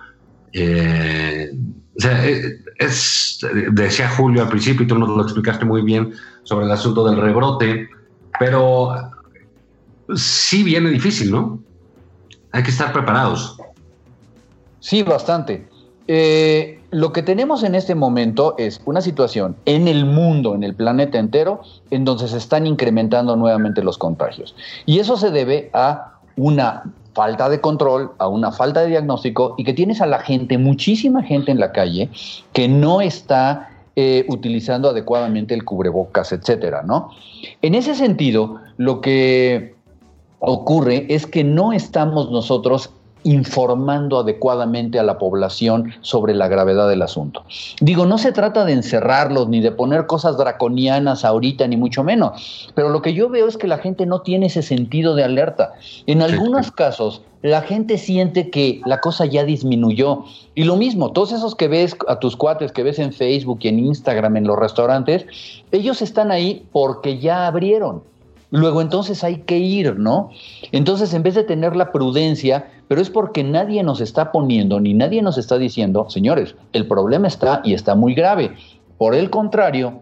[0.53, 1.51] eh,
[1.97, 3.39] o sea, eh, es,
[3.71, 6.13] decía Julio al principio, y tú nos lo explicaste muy bien
[6.43, 7.89] sobre el asunto del rebrote,
[8.39, 8.93] pero
[10.15, 11.59] sí viene difícil, ¿no?
[12.51, 13.57] Hay que estar preparados.
[14.79, 15.67] Sí, bastante.
[16.07, 20.73] Eh, lo que tenemos en este momento es una situación en el mundo, en el
[20.73, 24.55] planeta entero, en donde se están incrementando nuevamente los contagios.
[24.85, 29.63] Y eso se debe a una falta de control, a una falta de diagnóstico y
[29.63, 32.09] que tienes a la gente, muchísima gente en la calle,
[32.53, 37.09] que no está eh, utilizando adecuadamente el cubrebocas, etcétera, ¿no?
[37.63, 39.75] En ese sentido, lo que
[40.39, 42.91] ocurre es que no estamos nosotros
[43.27, 47.43] informando adecuadamente a la población sobre la gravedad del asunto.
[47.81, 52.71] Digo, no se trata de encerrarlos ni de poner cosas draconianas ahorita, ni mucho menos,
[52.73, 55.73] pero lo que yo veo es que la gente no tiene ese sentido de alerta.
[56.05, 60.23] En algunos casos, la gente siente que la cosa ya disminuyó.
[60.55, 63.67] Y lo mismo, todos esos que ves a tus cuates, que ves en Facebook y
[63.67, 65.25] en Instagram, en los restaurantes,
[65.71, 68.03] ellos están ahí porque ya abrieron.
[68.49, 70.29] Luego entonces hay que ir, ¿no?
[70.71, 74.93] Entonces en vez de tener la prudencia, pero es porque nadie nos está poniendo ni
[74.93, 78.55] nadie nos está diciendo, señores, el problema está y está muy grave.
[78.97, 80.01] Por el contrario,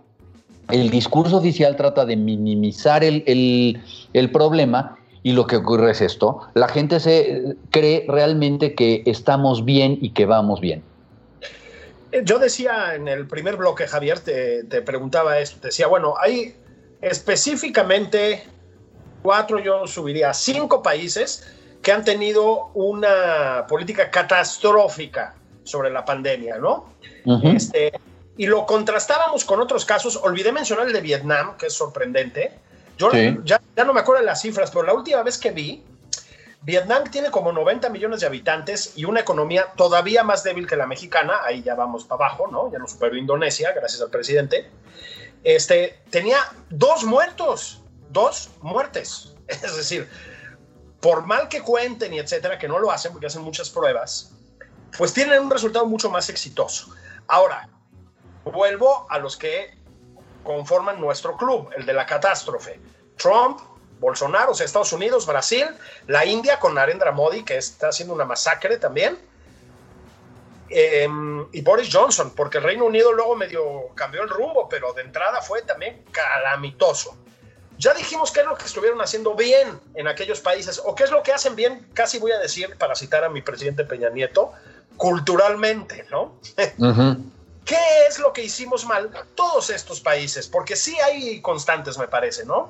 [0.69, 3.82] el discurso oficial trata de minimizar el, el,
[4.13, 9.65] el problema y lo que ocurre es esto, la gente se cree realmente que estamos
[9.65, 10.84] bien y que vamos bien.
[12.12, 16.56] Eh, Yo decía en el primer bloque, Javier, te, te preguntaba esto, decía, bueno, hay
[17.02, 18.43] específicamente
[19.24, 21.52] cuatro, yo subiría cinco países
[21.86, 26.89] que han tenido una política catastrófica sobre la pandemia, ¿no?
[27.26, 27.56] Uh -huh.
[27.56, 27.93] este,
[28.38, 30.15] y lo contrastábamos con otros casos.
[30.15, 32.58] Olvidé mencionar el de Vietnam, que es sorprendente.
[32.98, 33.38] Yo sí.
[33.43, 35.84] ya, ya, no me acuerdo de las cifras, pero la última vez que vi,
[36.63, 40.88] Vietnam tiene como 90 millones de habitantes y una economía todavía más débil que la
[40.88, 41.36] mexicana.
[41.43, 42.71] Ahí ya vamos para abajo, ¿no?
[42.71, 44.71] Ya no superó Indonesia, gracias al presidente.
[45.43, 46.39] Este, tenía
[46.71, 49.36] dos muertos, dos muertes.
[49.48, 50.10] Es decir,
[51.06, 54.32] por mal que cuenten y etcétera, que no lo hacen porque hacen muchas pruebas,
[54.98, 56.96] pues tienen un resultado mucho más exitoso.
[57.28, 57.70] Ahora,
[58.44, 59.78] vuelvo a los que
[60.44, 62.80] conforman nuestro club, el de la catástrofe.
[63.18, 63.60] Trump,
[64.00, 65.68] Bolsonaro, o sea, Estados Unidos, Brasil,
[66.08, 69.15] la India con Narendra Modi, que está haciendo una masacre también,
[70.72, 71.08] eh,
[71.52, 75.39] y Boris Johnson, porque el Reino Unido luego medio cambió el rumbo, pero de entrada
[75.44, 77.15] fue también calamitoso.
[77.77, 81.11] Ya dijimos qué es lo que estuvieron haciendo bien en aquellos países, o qué es
[81.11, 84.53] lo que hacen bien, casi voy a decir, para citar a mi presidente Peña Nieto,
[84.97, 86.33] culturalmente, ¿no?
[87.65, 90.47] ¿Qué es lo que hicimos mal todos estos países?
[90.47, 92.69] Porque sí hay constantes, me parece, ¿no?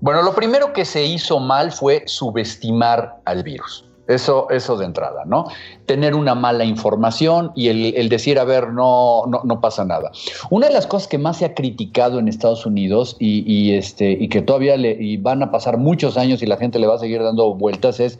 [0.00, 3.89] Bueno, lo primero que se hizo mal fue subestimar al virus.
[4.10, 5.44] Eso, eso de entrada, ¿no?
[5.86, 10.10] Tener una mala información y el, decir, a ver, no, no, no, pasa nada.
[10.50, 14.28] Una de las cosas que más se ha criticado en Estados Unidos y, este, y
[14.28, 17.22] que todavía le, van a pasar muchos años y la gente le va a seguir
[17.22, 18.18] dando vueltas es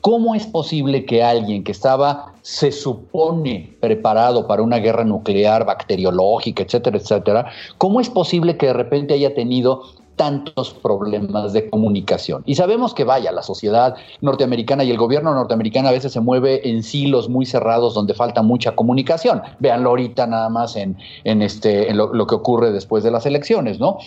[0.00, 6.62] ¿Cómo es posible que alguien que estaba, se supone, preparado para una guerra nuclear, bacteriológica,
[6.62, 9.82] etcétera, etcétera, cómo es posible que de repente haya tenido
[10.16, 12.42] tantos problemas de comunicación.
[12.44, 16.68] Y sabemos que vaya, la sociedad norteamericana y el gobierno norteamericano a veces se mueve
[16.68, 19.42] en silos muy cerrados donde falta mucha comunicación.
[19.58, 23.98] Véanlo ahorita nada más en, en, este, lo que ocurre después de las elecciones, ¿no?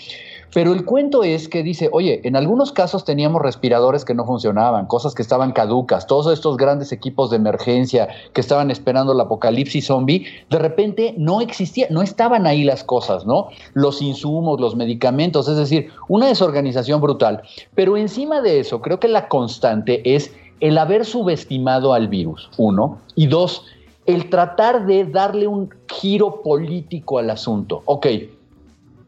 [0.54, 4.86] Pero el cuento es que dice, oye, en algunos casos teníamos respiradores que no funcionaban,
[4.86, 9.88] cosas que estaban caducas, todos estos grandes equipos de emergencia que estaban esperando el apocalipsis
[9.88, 13.48] zombie, de repente no existía, no estaban ahí las cosas, ¿no?
[13.74, 17.42] Los insumos, los medicamentos, es decir, una desorganización brutal.
[17.74, 23.00] Pero encima de eso, creo que la constante es el haber subestimado al virus, uno,
[23.16, 23.66] y dos,
[24.06, 27.82] el tratar de darle un giro político al asunto.
[27.86, 28.08] Ok,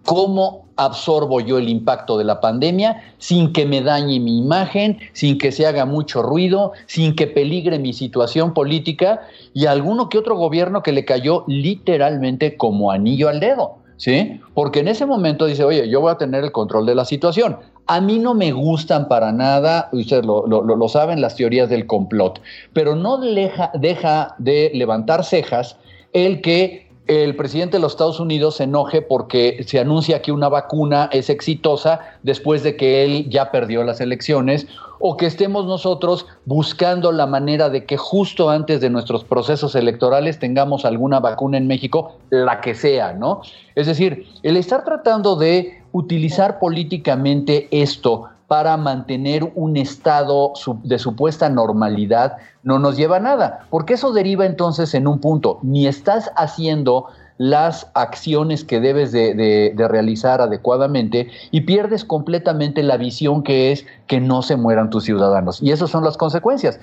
[0.04, 5.38] ¿cómo absorbo yo el impacto de la pandemia sin que me dañe mi imagen, sin
[5.38, 9.22] que se haga mucho ruido, sin que peligre mi situación política
[9.54, 14.42] y alguno que otro gobierno que le cayó literalmente como anillo al dedo, ¿sí?
[14.54, 17.58] Porque en ese momento dice, oye, yo voy a tener el control de la situación.
[17.88, 22.42] A mí no me gustan para nada, ustedes lo, lo, saben, las teorías del complot,
[22.74, 25.78] pero no deja de levantar cejas
[26.14, 30.50] el que el presidente de los Estados Unidos se enoje porque se anuncia que una
[30.50, 34.68] vacuna es exitosa después de que él ya perdió las elecciones,
[35.00, 40.40] o que estemos nosotros buscando la manera de que justo antes de nuestros procesos electorales
[40.40, 43.42] tengamos alguna vacuna en México, la que sea, ¿no?
[43.76, 50.54] Es decir, el estar tratando de utilizar políticamente esto para mantener un estado
[50.84, 55.60] de supuesta normalidad no nos lleva a nada, porque eso deriva entonces en un punto,
[55.62, 63.44] ni estás haciendo las acciones que debes de, realizar adecuadamente y pierdes completamente la visión
[63.44, 65.62] que es que no se mueran tus ciudadanos.
[65.62, 66.80] Y esas son las consecuencias.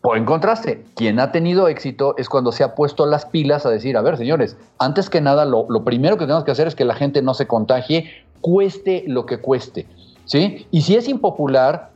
[0.00, 3.70] Por en contraste, quien ha tenido éxito es cuando se ha puesto las pilas a
[3.70, 6.74] decir, a ver, señores, antes que nada, lo, lo primero que tenemos que hacer es
[6.74, 8.10] que la gente no se contagie,
[8.40, 9.86] cueste lo que cueste.
[10.30, 10.68] ¿Sí?
[10.70, 11.90] Y si es impopular,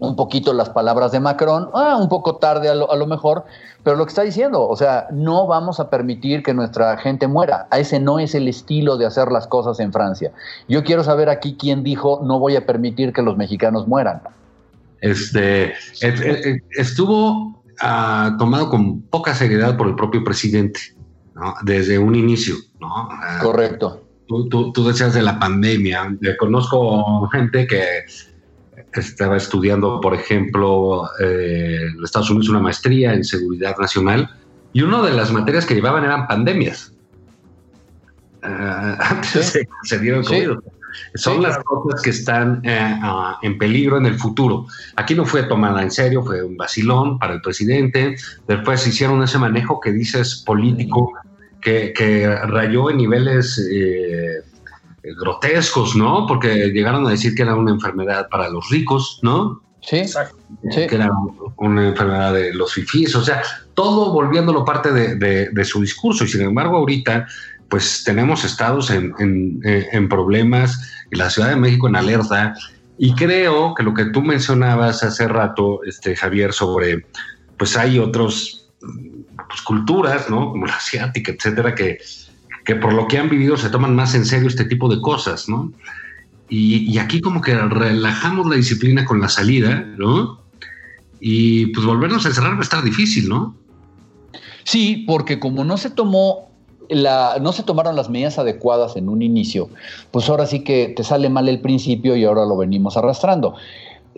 [0.00, 3.44] un poquito las palabras de Macron, ah, un poco tarde a lo, a lo, mejor,
[3.84, 7.68] pero lo que está diciendo, o sea, no vamos a permitir que nuestra gente muera.
[7.70, 10.32] A ese no es el estilo de hacer las cosas en Francia.
[10.68, 14.22] Yo quiero saber aquí quién dijo, no voy a permitir que los mexicanos mueran.
[15.00, 15.74] Este,
[16.76, 20.80] estuvo uh, tomado con poca seriedad por el propio presidente,
[21.36, 21.54] ¿no?
[21.62, 22.88] Desde un inicio, ¿no?
[22.88, 24.07] Uh, Correcto.
[24.28, 26.16] Tú, tú, tú, decías de la pandemia.
[26.38, 28.04] Conozco gente que
[28.92, 34.30] estaba estudiando, por ejemplo, eh, en Estados Unidos una maestría en seguridad nacional
[34.72, 36.92] y una de las materias que llevaban eran pandemias.
[38.42, 38.46] Uh,
[39.00, 39.60] antes ¿Sí?
[39.60, 40.44] se, se dieron sí.
[41.14, 41.64] Son sí, las claro.
[41.64, 44.66] cosas que están eh, uh, en peligro en el futuro.
[44.96, 48.16] Aquí no fue tomada en serio, fue un vacilón para el presidente.
[48.46, 51.12] Después hicieron ese manejo que dices político,
[51.60, 54.42] que, que rayó en niveles eh,
[55.18, 56.26] grotescos, ¿no?
[56.26, 59.62] Porque llegaron a decir que era una enfermedad para los ricos, ¿no?
[59.80, 60.36] Sí, exacto.
[60.70, 60.86] Sí.
[60.86, 61.10] Que era
[61.56, 63.42] una enfermedad de los fifís, o sea,
[63.74, 66.24] todo volviéndolo parte de, de, de su discurso.
[66.24, 67.26] Y sin embargo, ahorita
[67.68, 72.54] pues tenemos estados en, en, en, problemas, y la Ciudad de México en alerta,
[72.96, 77.06] y creo que lo que tú mencionabas hace rato, este, Javier, sobre,
[77.56, 78.70] pues hay otras
[79.48, 80.50] pues, culturas, ¿no?
[80.50, 81.98] Como la asiática, etcétera, que,
[82.64, 85.48] que por lo que han vivido se toman más en serio este tipo de cosas,
[85.48, 85.72] ¿no?
[86.50, 90.40] Y, aquí como que relajamos la disciplina con la salida, ¿no?
[91.20, 93.54] Y pues volvernos a encerrar va a estar difícil, ¿no?
[94.64, 96.48] Sí, porque como no se tomó
[96.88, 99.68] la, no se tomaron las medidas adecuadas en un inicio,
[100.10, 103.54] pues ahora sí que te sale mal el principio y ahora lo venimos arrastrando.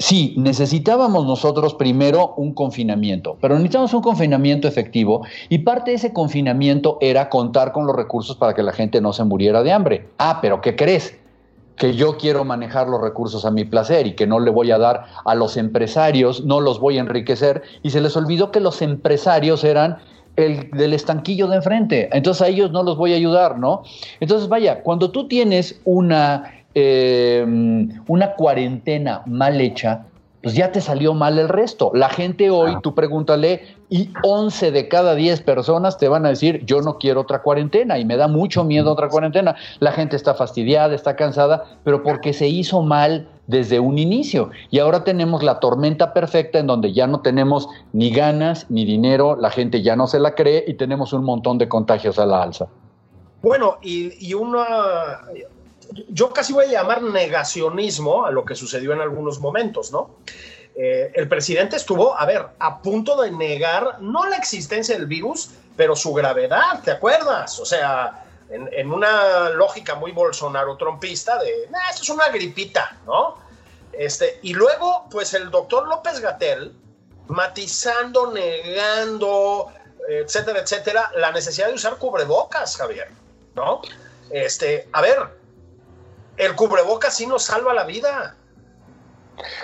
[0.01, 6.15] Sí, necesitábamos nosotros primero un confinamiento, pero necesitamos un confinamiento efectivo y parte de ese
[6.15, 10.09] confinamiento era contar con los recursos para que la gente no se muriera de hambre.
[10.17, 11.17] Ah, pero ¿qué crees?
[11.77, 14.77] que yo quiero manejar los recursos a mi placer y que no le voy a
[14.77, 18.83] dar a los empresarios, no los voy a enriquecer, y se les olvidó que los
[18.83, 19.97] empresarios eran
[20.37, 22.11] el del estanquillo de enfrente.
[22.13, 23.83] Entonces a ellos no los voy a ayudar, ¿no?
[24.21, 27.45] Entonces, vaya, cuando tú tienes una eh,
[28.07, 30.07] una cuarentena mal hecha,
[30.43, 31.91] pues ya te salió mal el resto.
[31.95, 36.65] La gente hoy, tú pregúntale, y 11 de cada 10 personas te van a decir,
[36.65, 39.57] yo no quiero otra cuarentena y me da mucho miedo otra cuarentena.
[39.81, 44.51] La gente está fastidiada, está cansada, pero porque se hizo mal desde un inicio.
[44.71, 49.37] Y ahora tenemos la tormenta perfecta en donde ya no tenemos ni ganas ni dinero,
[49.37, 52.43] la gente ya no se la cree y tenemos un montón de contagios a la
[52.45, 52.69] alza.
[53.43, 54.65] Bueno, y, y una,
[56.09, 60.17] yo casi voy a llamar negacionismo a lo que sucedió en algunos momentos, ¿no?
[60.77, 65.51] Eh, el presidente estuvo, a ver, a punto de negar no la existencia del virus,
[65.77, 67.59] pero su gravedad, ¿te acuerdas?
[67.59, 73.37] O sea, en, una lógica muy bolsonaro-trompista de, esto es una gripita, ¿no?
[73.93, 76.73] Este, y luego, pues el doctor López Gatel,
[77.29, 79.69] matizando, negando,
[80.09, 83.09] etcétera, etcétera, la necesidad de usar cubrebocas, Javier,
[83.55, 83.83] ¿no?
[84.31, 85.40] Este, a ver,
[86.41, 88.35] el cubrebocas sí nos salva la vida.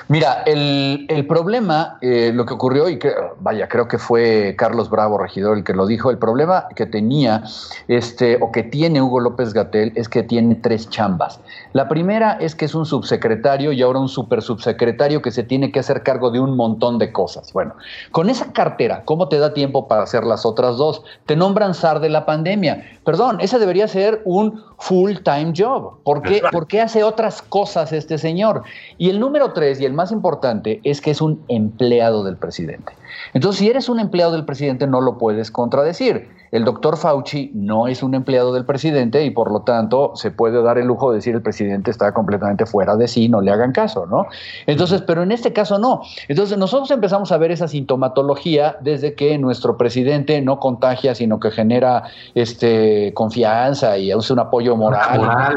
[0.08, 4.90] Mira, el, el problema, eh, lo que ocurrió, y que, vaya, creo que fue Carlos
[4.90, 7.42] Bravo, regidor, el que lo dijo, el problema que tenía,
[7.88, 11.40] este, o que tiene Hugo López Gatel, es que tiene tres chambas.
[11.72, 15.72] La primera es que es un subsecretario y ahora un super subsecretario que se tiene
[15.72, 17.52] que hacer cargo de un montón de cosas.
[17.52, 17.74] Bueno,
[18.12, 21.02] con esa cartera, ¿cómo te da tiempo para hacer las otras dos?
[21.26, 22.98] Te nombran SAR de la pandemia.
[23.04, 26.02] Perdón, ese debería ser un full-time job.
[26.02, 28.62] ¿Por qué, ¿Por qué hace otras cosas este señor?
[28.98, 32.92] Y el número tres, y el más importante, es que es un empleado del presidente.
[33.34, 36.28] Entonces, si eres un empleado del presidente, no lo puedes contradecir.
[36.52, 40.62] El doctor Fauci no es un empleado del presidente y por lo tanto se puede
[40.62, 43.72] dar el lujo de decir el presidente está completamente fuera de sí, no le hagan
[43.72, 44.26] caso, ¿no?
[44.66, 46.02] Entonces, pero en este caso no.
[46.28, 51.50] Entonces, nosotros empezamos a ver esa sintomatología desde que nuestro presidente no contagia, sino que
[51.50, 52.04] genera
[52.34, 55.18] este, confianza y es un apoyo moral.
[55.18, 55.56] Moral.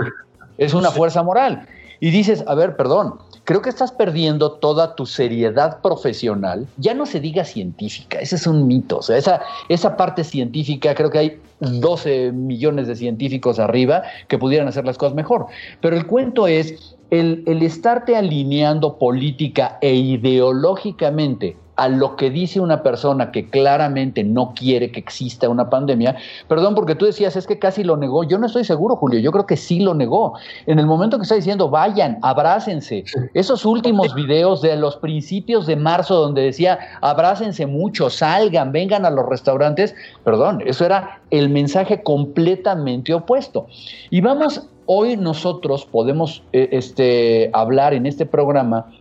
[0.58, 1.68] Es una fuerza moral.
[2.02, 3.20] Y dices, a ver, perdón,
[3.50, 8.46] creo que estás perdiendo toda tu seriedad profesional, ya no se diga científica, ese es
[8.46, 13.58] un mito, o sea, esa, esa parte científica, creo que hay 12 millones de científicos
[13.58, 15.48] arriba que pudieran hacer las cosas mejor,
[15.82, 22.60] pero el cuento es el, el estarte alineando política e ideológicamente a lo que dice
[22.60, 26.18] una persona que claramente no quiere que exista una pandemia,
[26.50, 29.32] perdón, porque tú decías, es que casi lo negó, yo no estoy seguro, Julio, yo
[29.32, 30.34] creo que sí lo negó.
[30.66, 35.78] En el momento que está diciendo, vayan, abrácense, esos últimos videos de los principios de
[35.78, 42.04] marzo donde decía, abrácense mucho, salgan, vengan a los restaurantes, perdón, eso era el mensaje
[42.04, 43.68] completamente opuesto.
[44.10, 48.92] Y vamos, hoy nosotros podemos eh, este, hablar en este programa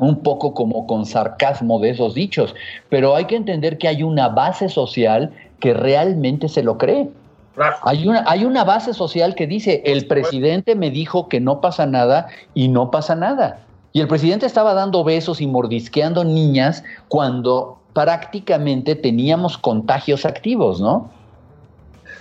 [0.00, 2.54] un poco como con sarcasmo de esos dichos,
[2.88, 7.08] pero hay que entender que hay una base social que realmente se lo cree.
[7.54, 7.76] Claro.
[7.82, 11.84] Hay una, hay una base social que dice, el presidente me dijo que no pasa
[11.84, 13.60] nada y no pasa nada.
[13.92, 21.10] Y el presidente estaba dando besos y mordisqueando niñas cuando prácticamente teníamos contagios activos, ¿no?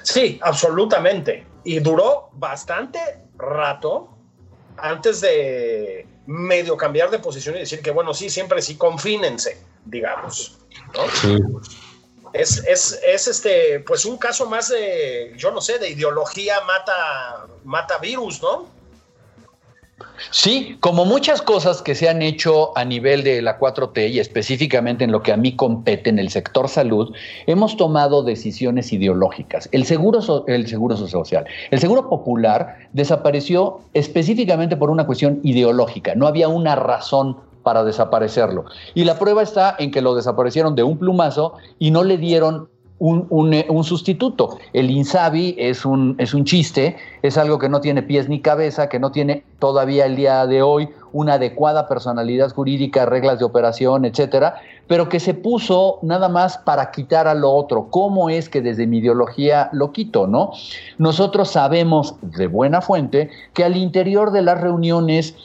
[0.01, 1.45] Sí, absolutamente.
[1.63, 2.99] Y duró bastante
[3.37, 4.09] rato
[4.77, 10.59] antes de medio cambiar de posición y decir que, bueno, sí, siempre sí, confínense, digamos.
[10.93, 11.09] ¿no?
[11.09, 11.37] Sí.
[12.33, 17.47] Es, es, es, este, pues un caso más de, yo no sé, de ideología mata,
[17.63, 18.67] mata virus, ¿no?
[20.31, 25.03] Sí, como muchas cosas que se han hecho a nivel de la 4T y específicamente
[25.03, 27.13] en lo que a mí compete en el sector salud,
[27.47, 29.69] hemos tomado decisiones ideológicas.
[29.71, 36.15] El seguro, el seguro social, el seguro popular desapareció específicamente por una cuestión ideológica.
[36.15, 38.65] No había una razón para desaparecerlo.
[38.93, 42.69] Y la prueba está en que lo desaparecieron de un plumazo y no le dieron
[42.99, 44.59] un, un, un, sustituto.
[44.73, 48.89] El INSABI es un, es un chiste, es algo que no tiene pies ni cabeza,
[48.89, 54.05] que no tiene todavía el día de hoy una adecuada personalidad jurídica, reglas de operación,
[54.05, 54.55] etcétera,
[54.87, 57.87] pero que se puso nada más para quitar a lo otro.
[57.89, 60.51] ¿Cómo es que desde mi ideología lo quito, no?
[60.97, 65.35] Nosotros sabemos de buena fuente que al interior de las reuniones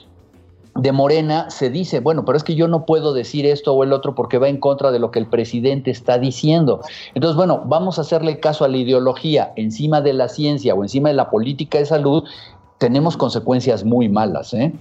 [0.77, 3.93] de Morena se dice, bueno, pero es que yo no puedo decir esto o el
[3.93, 6.81] otro porque va en contra de lo que el presidente está diciendo.
[7.15, 11.11] Entonces, bueno, vamos a hacerle caso a la ideología encima de la ciencia o encima
[11.11, 12.25] de la política de salud,
[12.79, 14.73] tenemos consecuencias muy malas, ¿eh?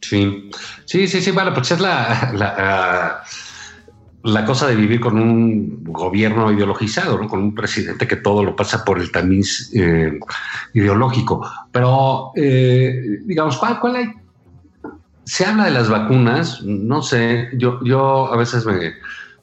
[0.00, 0.50] Sí,
[0.84, 3.22] sí, sí, sí, bueno, pues es la,
[4.22, 7.26] la, cosa de vivir con un gobierno ideologizado, ¿no?
[7.26, 10.20] con un presidente que todo lo pasa por el tamiz eh,
[10.74, 11.44] ideológico.
[11.72, 14.06] Pero, eh, digamos, ¿cuál, cuál hay?
[15.28, 18.94] Se habla de las vacunas, no sé, yo, yo a veces me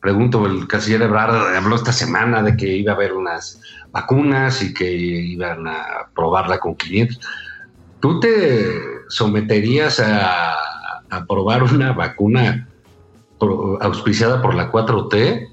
[0.01, 3.61] pregunto, el canciller Ebrard habló esta semana de que iba a haber unas
[3.91, 7.19] vacunas y que iban a probarla con 500.
[7.99, 8.65] ¿tú te
[9.09, 10.55] someterías a,
[11.07, 12.67] a probar una vacuna
[13.81, 15.49] auspiciada por la 4T?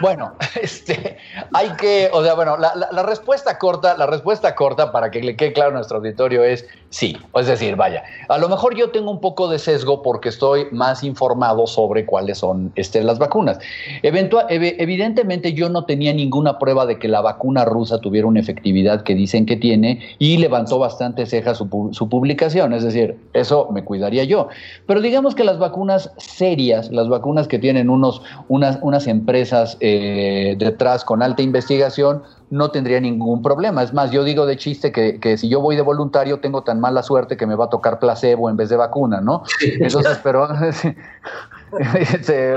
[0.00, 0.32] Bueno,
[0.62, 1.18] este,
[1.52, 5.52] hay que, o sea, bueno, la, respuesta corta, la respuesta corta para que le quede
[5.52, 7.16] claro a nuestro auditorio es sí.
[7.34, 11.04] Es decir, vaya, a lo mejor yo tengo un poco de sesgo porque estoy más
[11.04, 13.58] informado sobre cuáles son este, las vacunas.
[14.02, 19.14] Evidentemente yo no tenía ninguna prueba de que la vacuna rusa tuviera una efectividad que
[19.14, 22.72] dicen que tiene y levantó bastante ceja su, su publicación.
[22.72, 24.48] Es decir, eso me cuidaría yo.
[24.86, 29.49] Pero digamos que las vacunas serias, las vacunas que tienen unos, unas, unas empresas
[29.80, 33.82] eh, detrás con alta investigación, no tendría ningún problema.
[33.82, 36.80] Es más, yo digo de chiste que, que si yo voy de voluntario tengo tan
[36.80, 39.42] mala suerte que me va a tocar placebo en vez de vacuna, ¿no?
[39.80, 40.48] Entonces, pero
[41.94, 42.54] este,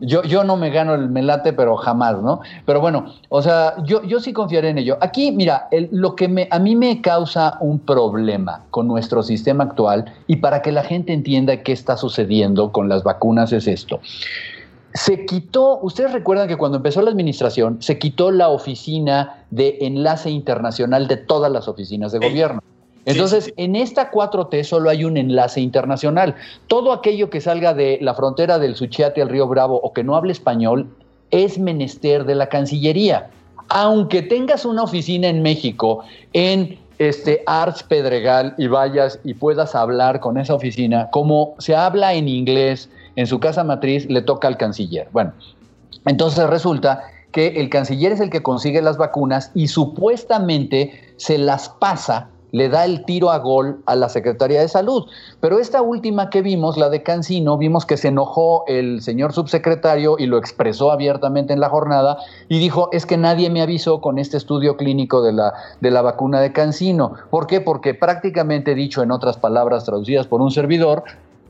[0.00, 2.40] yo, yo no me gano el melate, pero jamás, ¿no?
[2.66, 4.98] Pero bueno, o sea, yo, yo sí confiaré en ello.
[5.00, 9.64] Aquí, mira, el- lo que me, a mí me causa un problema con nuestro sistema
[9.64, 14.00] actual y para que la gente entienda qué está sucediendo con las vacunas es esto.
[14.94, 20.30] Se quitó, ustedes recuerdan que cuando empezó la administración, se quitó la oficina de enlace
[20.30, 22.24] internacional de todas las oficinas de Sí.
[22.24, 22.62] gobierno.
[23.04, 26.36] Entonces, en esta 4T solo hay un enlace internacional.
[26.68, 30.16] Todo aquello que salga de la frontera del Suchiate al Río Bravo o que no
[30.16, 30.88] hable español
[31.30, 33.30] es menester de la Cancillería.
[33.68, 40.20] Aunque tengas una oficina en México, en este Arts Pedregal y vayas y puedas hablar
[40.20, 44.56] con esa oficina, como se habla en inglés en su casa matriz, le toca al
[44.56, 45.08] canciller.
[45.12, 45.32] Bueno,
[46.06, 47.04] entonces resulta
[47.34, 52.68] que el canciller es el que consigue las vacunas y supuestamente se las pasa, le
[52.68, 55.06] da el tiro a gol a la Secretaría de Salud.
[55.40, 60.14] Pero esta última que vimos, la de Cancino, vimos que se enojó el señor subsecretario
[60.16, 64.20] y lo expresó abiertamente en la jornada y dijo, es que nadie me avisó con
[64.20, 67.14] este estudio clínico de la, de la vacuna de Cancino.
[67.30, 67.60] ¿Por qué?
[67.60, 71.02] Porque prácticamente dicho en otras palabras traducidas por un servidor,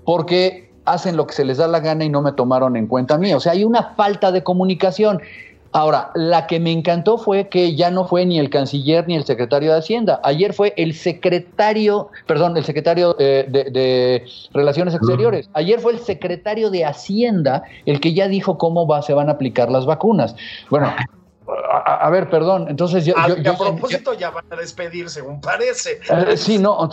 [0.06, 3.14] porque hacen lo que se les da la gana y no me tomaron en cuenta
[3.14, 3.32] a mí.
[3.34, 5.20] O sea, hay una falta de comunicación.
[5.76, 9.24] Ahora, la que me encantó fue que ya no fue ni el canciller ni el
[9.24, 10.20] secretario de Hacienda.
[10.22, 15.50] Ayer fue el secretario, perdón, el secretario eh, de, de Relaciones Exteriores.
[15.52, 19.32] Ayer fue el secretario de Hacienda el que ya dijo cómo va, se van a
[19.32, 20.36] aplicar las vacunas.
[20.70, 22.66] Bueno, a, a- a ver, perdón.
[22.68, 25.98] Entonces yo, A, yo- que yo- a propósito ya van a despedir, según parece.
[26.28, 26.88] eh, sí, no.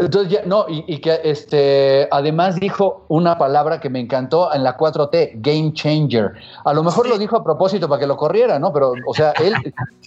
[0.00, 4.64] Entonces ya, no, y, y que este, además dijo una palabra que me encantó en
[4.64, 6.32] la 4T, game changer.
[6.64, 8.72] A lo mejor lo dijo a propósito para que lo corriera, ¿no?
[8.72, 9.54] Pero, o sea, él,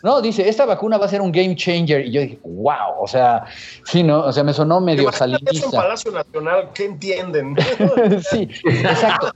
[0.02, 2.08] no, dice, esta vacuna va a ser un game changer.
[2.08, 3.46] Y yo dije, wow, o sea,
[3.86, 4.22] sí, ¿no?
[4.22, 5.82] O sea, me sonó medio eso en salinista.
[5.82, 7.56] Palacio Nacional, ¿qué entienden?
[8.32, 9.32] sí, exacto.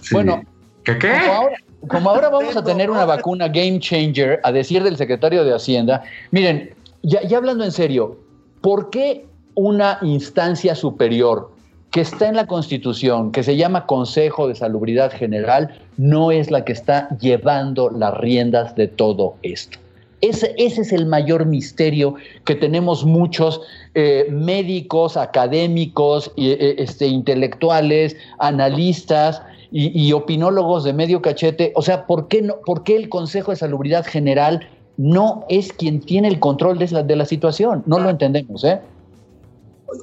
[0.00, 0.14] Sí.
[0.14, 0.42] Bueno,
[0.84, 1.12] ¿Qué qué?
[1.12, 1.56] como ahora,
[1.88, 6.02] como ahora vamos a tener una vacuna game changer, a decir del secretario de Hacienda,
[6.32, 8.18] miren, ya, ya hablando en serio,
[8.60, 11.50] ¿por qué una instancia superior
[11.90, 16.64] que está en la Constitución, que se llama Consejo de Salubridad General, no es la
[16.64, 19.78] que está llevando las riendas de todo esto?
[20.20, 23.62] Ese, ese es el mayor misterio que tenemos muchos
[23.94, 29.42] eh, médicos, académicos, eh, este, intelectuales, analistas
[29.72, 31.72] y, y opinólogos de medio cachete.
[31.74, 34.60] O sea, ¿por qué, no, ¿por qué el Consejo de Salubridad General
[34.98, 37.82] no es quien tiene el control de la, de la situación?
[37.86, 38.78] No lo entendemos, ¿eh?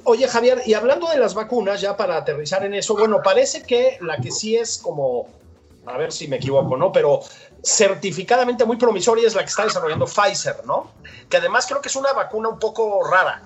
[0.03, 3.97] Oye, Javier, y hablando de las vacunas, ya para aterrizar en eso, bueno, parece que
[4.01, 5.27] la que sí es como,
[5.85, 6.91] a ver si me equivoco, ¿no?
[6.91, 7.21] Pero
[7.63, 10.91] certificadamente muy promisoria es la que está desarrollando Pfizer, ¿no?
[11.29, 13.43] Que además creo que es una vacuna un poco rara.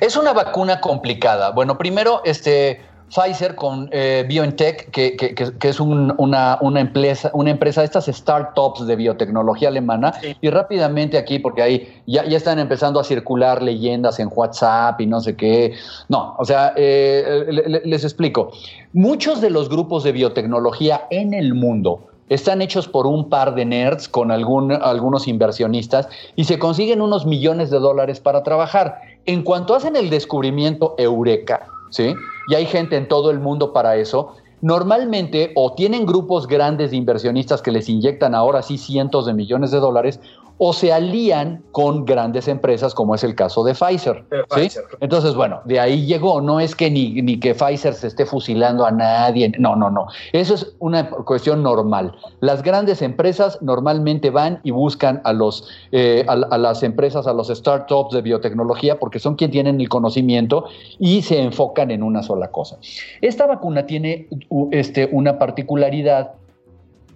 [0.00, 1.50] Es una vacuna complicada.
[1.50, 7.50] Bueno, primero, este, Pfizer con eh, BioNTech, que, que- es un- una, una empresa, una
[7.50, 10.36] empresa de estas startups de biotecnología alemana, Sí.
[10.40, 15.06] y rápidamente aquí, porque ahí ya, ya están empezando a circular leyendas en WhatsApp y
[15.06, 15.74] no sé qué.
[16.08, 18.50] No, o sea, eh, le- le- les explico.
[18.92, 23.64] Muchos de los grupos de biotecnología en el mundo están hechos por un par de
[23.66, 28.98] nerds con algún- algunos inversionistas y se consiguen unos millones de dólares para trabajar.
[29.26, 32.14] En cuanto hacen el descubrimiento Eureka, ¿sí?
[32.46, 34.34] Y hay gente en todo el mundo para eso.
[34.60, 39.70] Normalmente o tienen grupos grandes de inversionistas que les inyectan ahora sí cientos de millones
[39.70, 40.20] de dólares
[40.58, 44.24] o se alían con grandes empresas como es el caso de Pfizer.
[44.30, 44.36] ¿sí?
[44.48, 44.84] Pfizer.
[45.00, 46.40] Entonces, bueno, de ahí llegó.
[46.40, 49.52] No es que ni, ni que Pfizer se esté fusilando a nadie.
[49.58, 50.06] No, no, no.
[50.32, 52.16] Eso es una cuestión normal.
[52.40, 57.32] Las grandes empresas normalmente van y buscan a, los, eh, a, a las empresas, a
[57.32, 60.66] los startups de biotecnología, porque son quienes tienen el conocimiento
[60.98, 62.78] y se enfocan en una sola cosa.
[63.20, 64.28] Esta vacuna tiene
[64.70, 66.32] este, una particularidad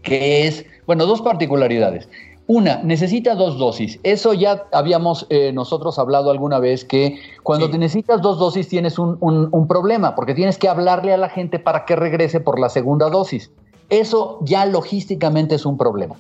[0.03, 2.09] que es, bueno, dos particularidades.
[2.51, 4.01] Una, necesita dos dosis.
[4.03, 7.73] Eso ya habíamos eh, nosotros hablado alguna vez que cuando Sí.
[7.73, 11.29] te necesitas dos dosis tienes un, un- un problema, porque tienes que hablarle a la
[11.29, 13.51] gente para que regrese por la segunda dosis.
[13.91, 16.17] Eso ya logísticamente es un problema.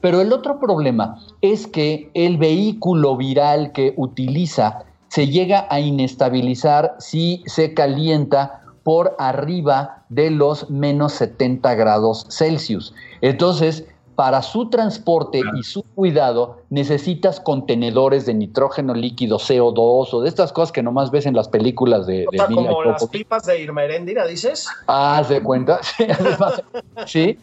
[0.00, 6.94] Pero el otro problema es que el vehículo viral que utiliza se llega a inestabilizar
[7.00, 12.94] si se calienta por arriba de los menos 70 grados Celsius.
[13.20, 13.84] Entonces,
[14.14, 20.52] para su transporte y su cuidado, necesitas contenedores de nitrógeno líquido, CO2 o de estas
[20.52, 23.46] cosas que nomás ves en las películas de, O de sea, Mila como las pipas
[23.46, 24.68] de Irma Heréndira, dices.
[24.86, 25.80] Haz de cuenta.
[25.96, 26.62] Sí, además,
[27.06, 27.38] sí.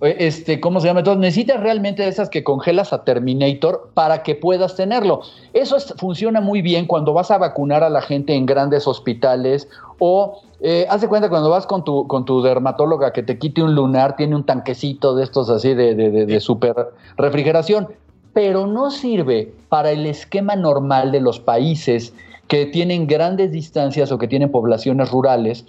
[0.00, 1.00] Este, ¿cómo se llama?
[1.00, 5.20] Entonces, necesitas realmente de esas que congelas a Terminator para que puedas tenerlo.
[5.52, 9.68] Eso es- funciona muy bien cuando vas a vacunar a la gente en grandes hospitales
[9.98, 13.62] o eh, haz de cuenta cuando vas con tu, con tu dermatóloga que te quite
[13.62, 16.74] un lunar, tiene un tanquecito de estos así de, de, de- de super
[17.16, 17.88] refrigeración,
[18.32, 22.12] pero no sirve para el esquema normal de los países
[22.48, 25.64] que tienen grandes distancias o que tienen poblaciones rurales,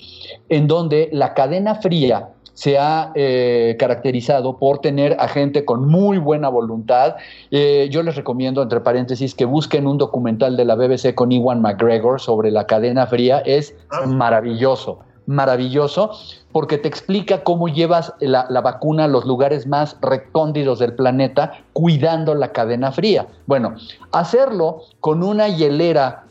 [0.49, 6.17] en donde la cadena fría se ha eh, caracterizado por tener a gente con muy
[6.17, 7.15] buena voluntad.
[7.51, 11.61] Eh, yo les recomiendo, entre paréntesis, que busquen un documental de la BBC con Iwan
[11.61, 13.39] McGregor sobre la cadena fría.
[13.45, 14.05] Es Ah.
[14.07, 16.11] maravilloso, maravilloso,
[16.51, 21.53] porque te explica cómo llevas la, la vacuna a los lugares más recónditos del planeta,
[21.73, 23.27] cuidando la cadena fría.
[23.45, 23.75] Bueno,
[24.11, 26.24] hacerlo con una hielera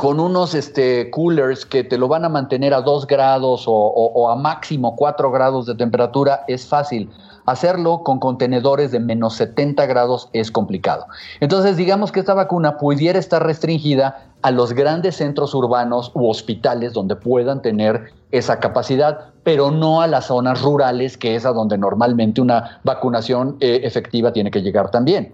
[0.00, 4.36] con unos este, coolers que te lo van a mantener a 2 grados o, a
[4.36, 7.10] máximo 4 grados de temperatura es fácil.
[7.46, 11.06] Hacerlo con contenedores de menos 70 grados es complicado.
[11.40, 16.92] Entonces, digamos que esta vacuna pudiera estar restringida a los grandes centros urbanos u hospitales
[16.92, 21.78] donde puedan tener esa capacidad, pero no a las zonas rurales, que es a donde
[21.78, 25.32] normalmente una vacunación eh, efectiva tiene que llegar también.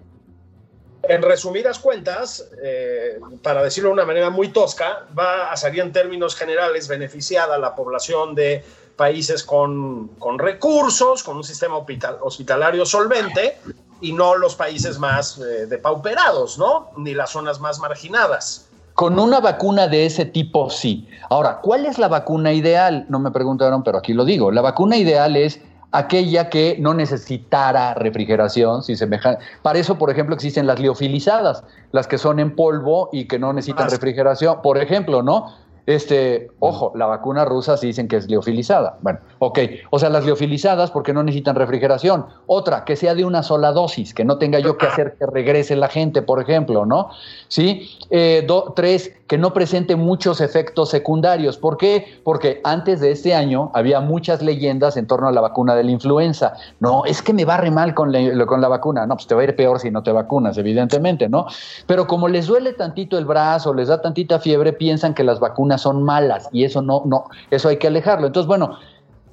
[1.09, 5.93] En resumidas cuentas, eh, para decirlo de una manera muy tosca, va a salir en
[5.93, 8.65] términos generales beneficiada la población de
[8.97, 13.59] países con, con recursos, con un sistema hospital- hospitalario solvente,
[14.01, 16.91] y no los países más eh, depauperados, ¿no?
[16.97, 18.69] Ni las zonas más marginadas.
[18.95, 21.09] Con una vacuna de ese tipo, sí.
[21.31, 23.07] Ahora, ¿cuál es la vacuna ideal?
[23.09, 24.51] No me preguntaron, pero aquí lo digo.
[24.51, 25.61] La vacuna ideal es
[25.93, 31.63] aquella que no necesitara refrigeración, si semeja- Para eso, por ejemplo, existen las liofilizadas,
[31.93, 34.63] las que son en polvo y que no necesitan Ah, refrigeración.
[34.63, 35.55] Por ejemplo, ¿no?
[35.87, 38.99] Este, ojo, la vacuna rusa sí dicen que es liofilizada.
[39.01, 39.59] Bueno, ok.
[39.91, 42.27] O sea, las liofilizadas porque no necesitan refrigeración.
[42.47, 45.75] Otra, que sea de una sola dosis, que no tenga yo que hacer que regrese
[45.75, 47.11] la gente, por ejemplo, ¿no?
[47.49, 47.91] Sí.
[48.11, 51.57] Eh, do- tres, que no presente muchos efectos secundarios.
[51.57, 52.21] ¿Por qué?
[52.23, 55.91] Porque antes de este año había muchas leyendas en torno a la vacuna de la
[55.91, 56.53] influenza.
[56.81, 59.07] No, es que me va re mal con la, con la vacuna.
[59.07, 61.47] No, pues te va a ir peor si no te vacunas, evidentemente, ¿no?
[61.87, 65.72] Pero como les duele tantito el brazo, les da tantita fiebre, piensan que las vacunas
[65.79, 68.27] son malas y eso no, no, eso hay que alejarlo.
[68.27, 68.79] Entonces, bueno,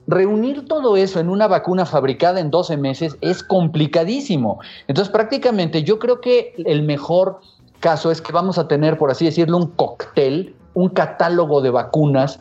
[0.08, 4.60] reunir todo eso en una vacuna fabricada en 12 meses es complicadísimo.
[4.88, 7.40] Entonces, prácticamente yo creo que el mejor
[7.80, 12.40] caso es que vamos a tener, por así decirlo, un cóctel, un catálogo de vacunas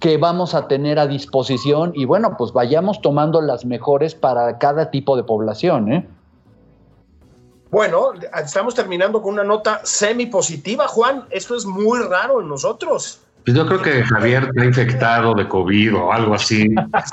[0.00, 4.90] que vamos a tener a disposición y bueno, pues vayamos tomando las mejores para cada
[4.90, 6.08] tipo de población, ¿eh?
[7.70, 8.12] Bueno,
[8.44, 11.24] estamos terminando con una nota semi-positiva, Juan.
[11.30, 13.20] Esto es muy raro en nosotros.
[13.44, 16.68] Pues yo creo que Javier está infectado de COVID o algo así.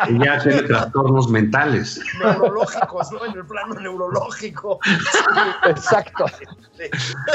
[0.09, 2.01] Y ya tiene trastornos mentales.
[2.19, 3.23] Neurológicos, ¿no?
[3.25, 4.79] En el plano neurológico.
[5.67, 6.25] Exacto.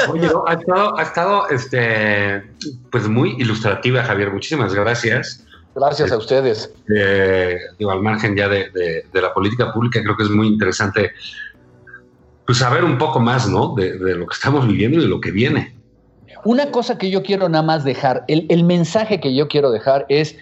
[0.09, 2.51] Oye, no, ha estado, ha estado este,
[2.91, 4.31] pues muy ilustrativa, Javier.
[4.33, 5.45] Muchísimas gracias.
[5.75, 6.73] Gracias a ustedes.
[6.93, 10.47] Eh, digo, al margen ya de, de- de la política pública, creo que es muy
[10.47, 11.13] interesante
[12.49, 13.75] pues, saber un poco más, ¿no?
[13.75, 15.71] De, de lo que estamos viviendo y de lo que viene.
[16.45, 20.07] Una cosa que yo quiero nada más dejar, el, el mensaje que yo quiero dejar
[20.09, 20.35] es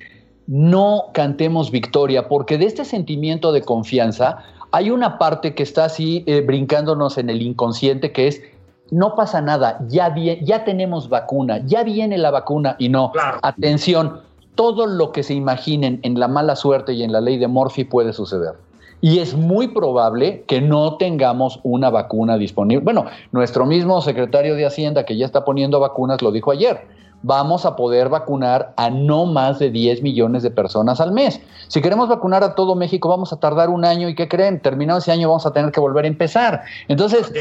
[0.47, 4.37] no cantemos victoria, porque de este sentimiento de confianza
[4.71, 8.41] hay una parte que está así eh, brincándonos en el inconsciente que es
[8.89, 13.39] no pasa nada, ya, ya tenemos vacuna, ya viene la vacuna y no, Claro.
[13.43, 14.21] atención,
[14.55, 17.83] todo lo que se imaginen en la mala suerte y en la ley de Morphy
[17.83, 18.53] puede suceder.
[18.99, 22.83] Y es muy probable que no tengamos una vacuna disponible.
[22.83, 26.81] Bueno, nuestro mismo secretario de Hacienda, que ya está poniendo vacunas, lo dijo ayer.
[27.23, 31.41] Vamos a poder vacunar a no más de 10 millones de personas al mes.
[31.67, 34.61] Si queremos vacunar a todo México, vamos a tardar un año y ¿qué creen?
[34.61, 36.61] Terminado ese año vamos a tener que volver a empezar.
[36.87, 37.31] Entonces,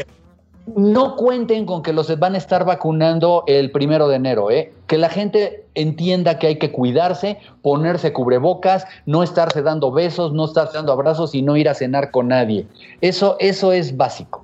[0.75, 4.73] no cuenten con que los van a estar vacunando el primero de enero, ¿eh?
[4.87, 10.45] Que la gente entienda que hay que cuidarse, ponerse cubrebocas, no estarse dando besos, no
[10.45, 12.67] estarse dando abrazos y no ir a cenar con nadie.
[13.01, 14.43] Eso, eso es básico.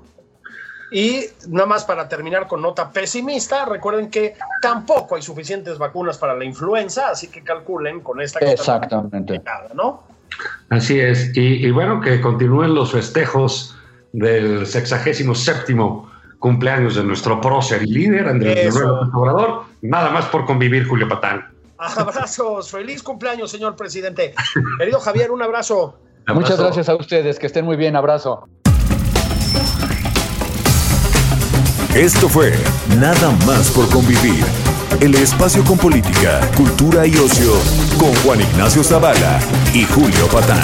[0.91, 6.35] Y nada más para terminar con nota pesimista, recuerden que tampoco hay suficientes vacunas para
[6.35, 9.17] la influenza, así que calculen con esta que está Exactamente.
[9.17, 10.03] complicada, ¿no?
[10.69, 11.35] Así es.
[11.35, 13.75] Y, y bueno, que continúen los festejos
[14.11, 16.12] del sexagésimo séptimo
[16.43, 18.75] cumpleaños de nuestro prócer y líder, Andrés.
[18.75, 19.63] Manuel Obrador.
[19.81, 21.47] Nada más por convivir, Julio Patán.
[21.77, 24.35] Abrazos, feliz cumpleaños, señor presidente.
[24.77, 25.97] Querido Javier, un abrazo.
[26.27, 26.63] Muchas Abrazo.
[26.65, 28.45] gracias a ustedes, que estén muy bien, abrazo.
[31.95, 32.51] Esto fue
[32.99, 34.43] Nada más por convivir.
[34.99, 37.53] El espacio con política, cultura y ocio
[37.97, 39.39] con Juan Ignacio Zavala
[39.73, 40.63] y Julio Patán.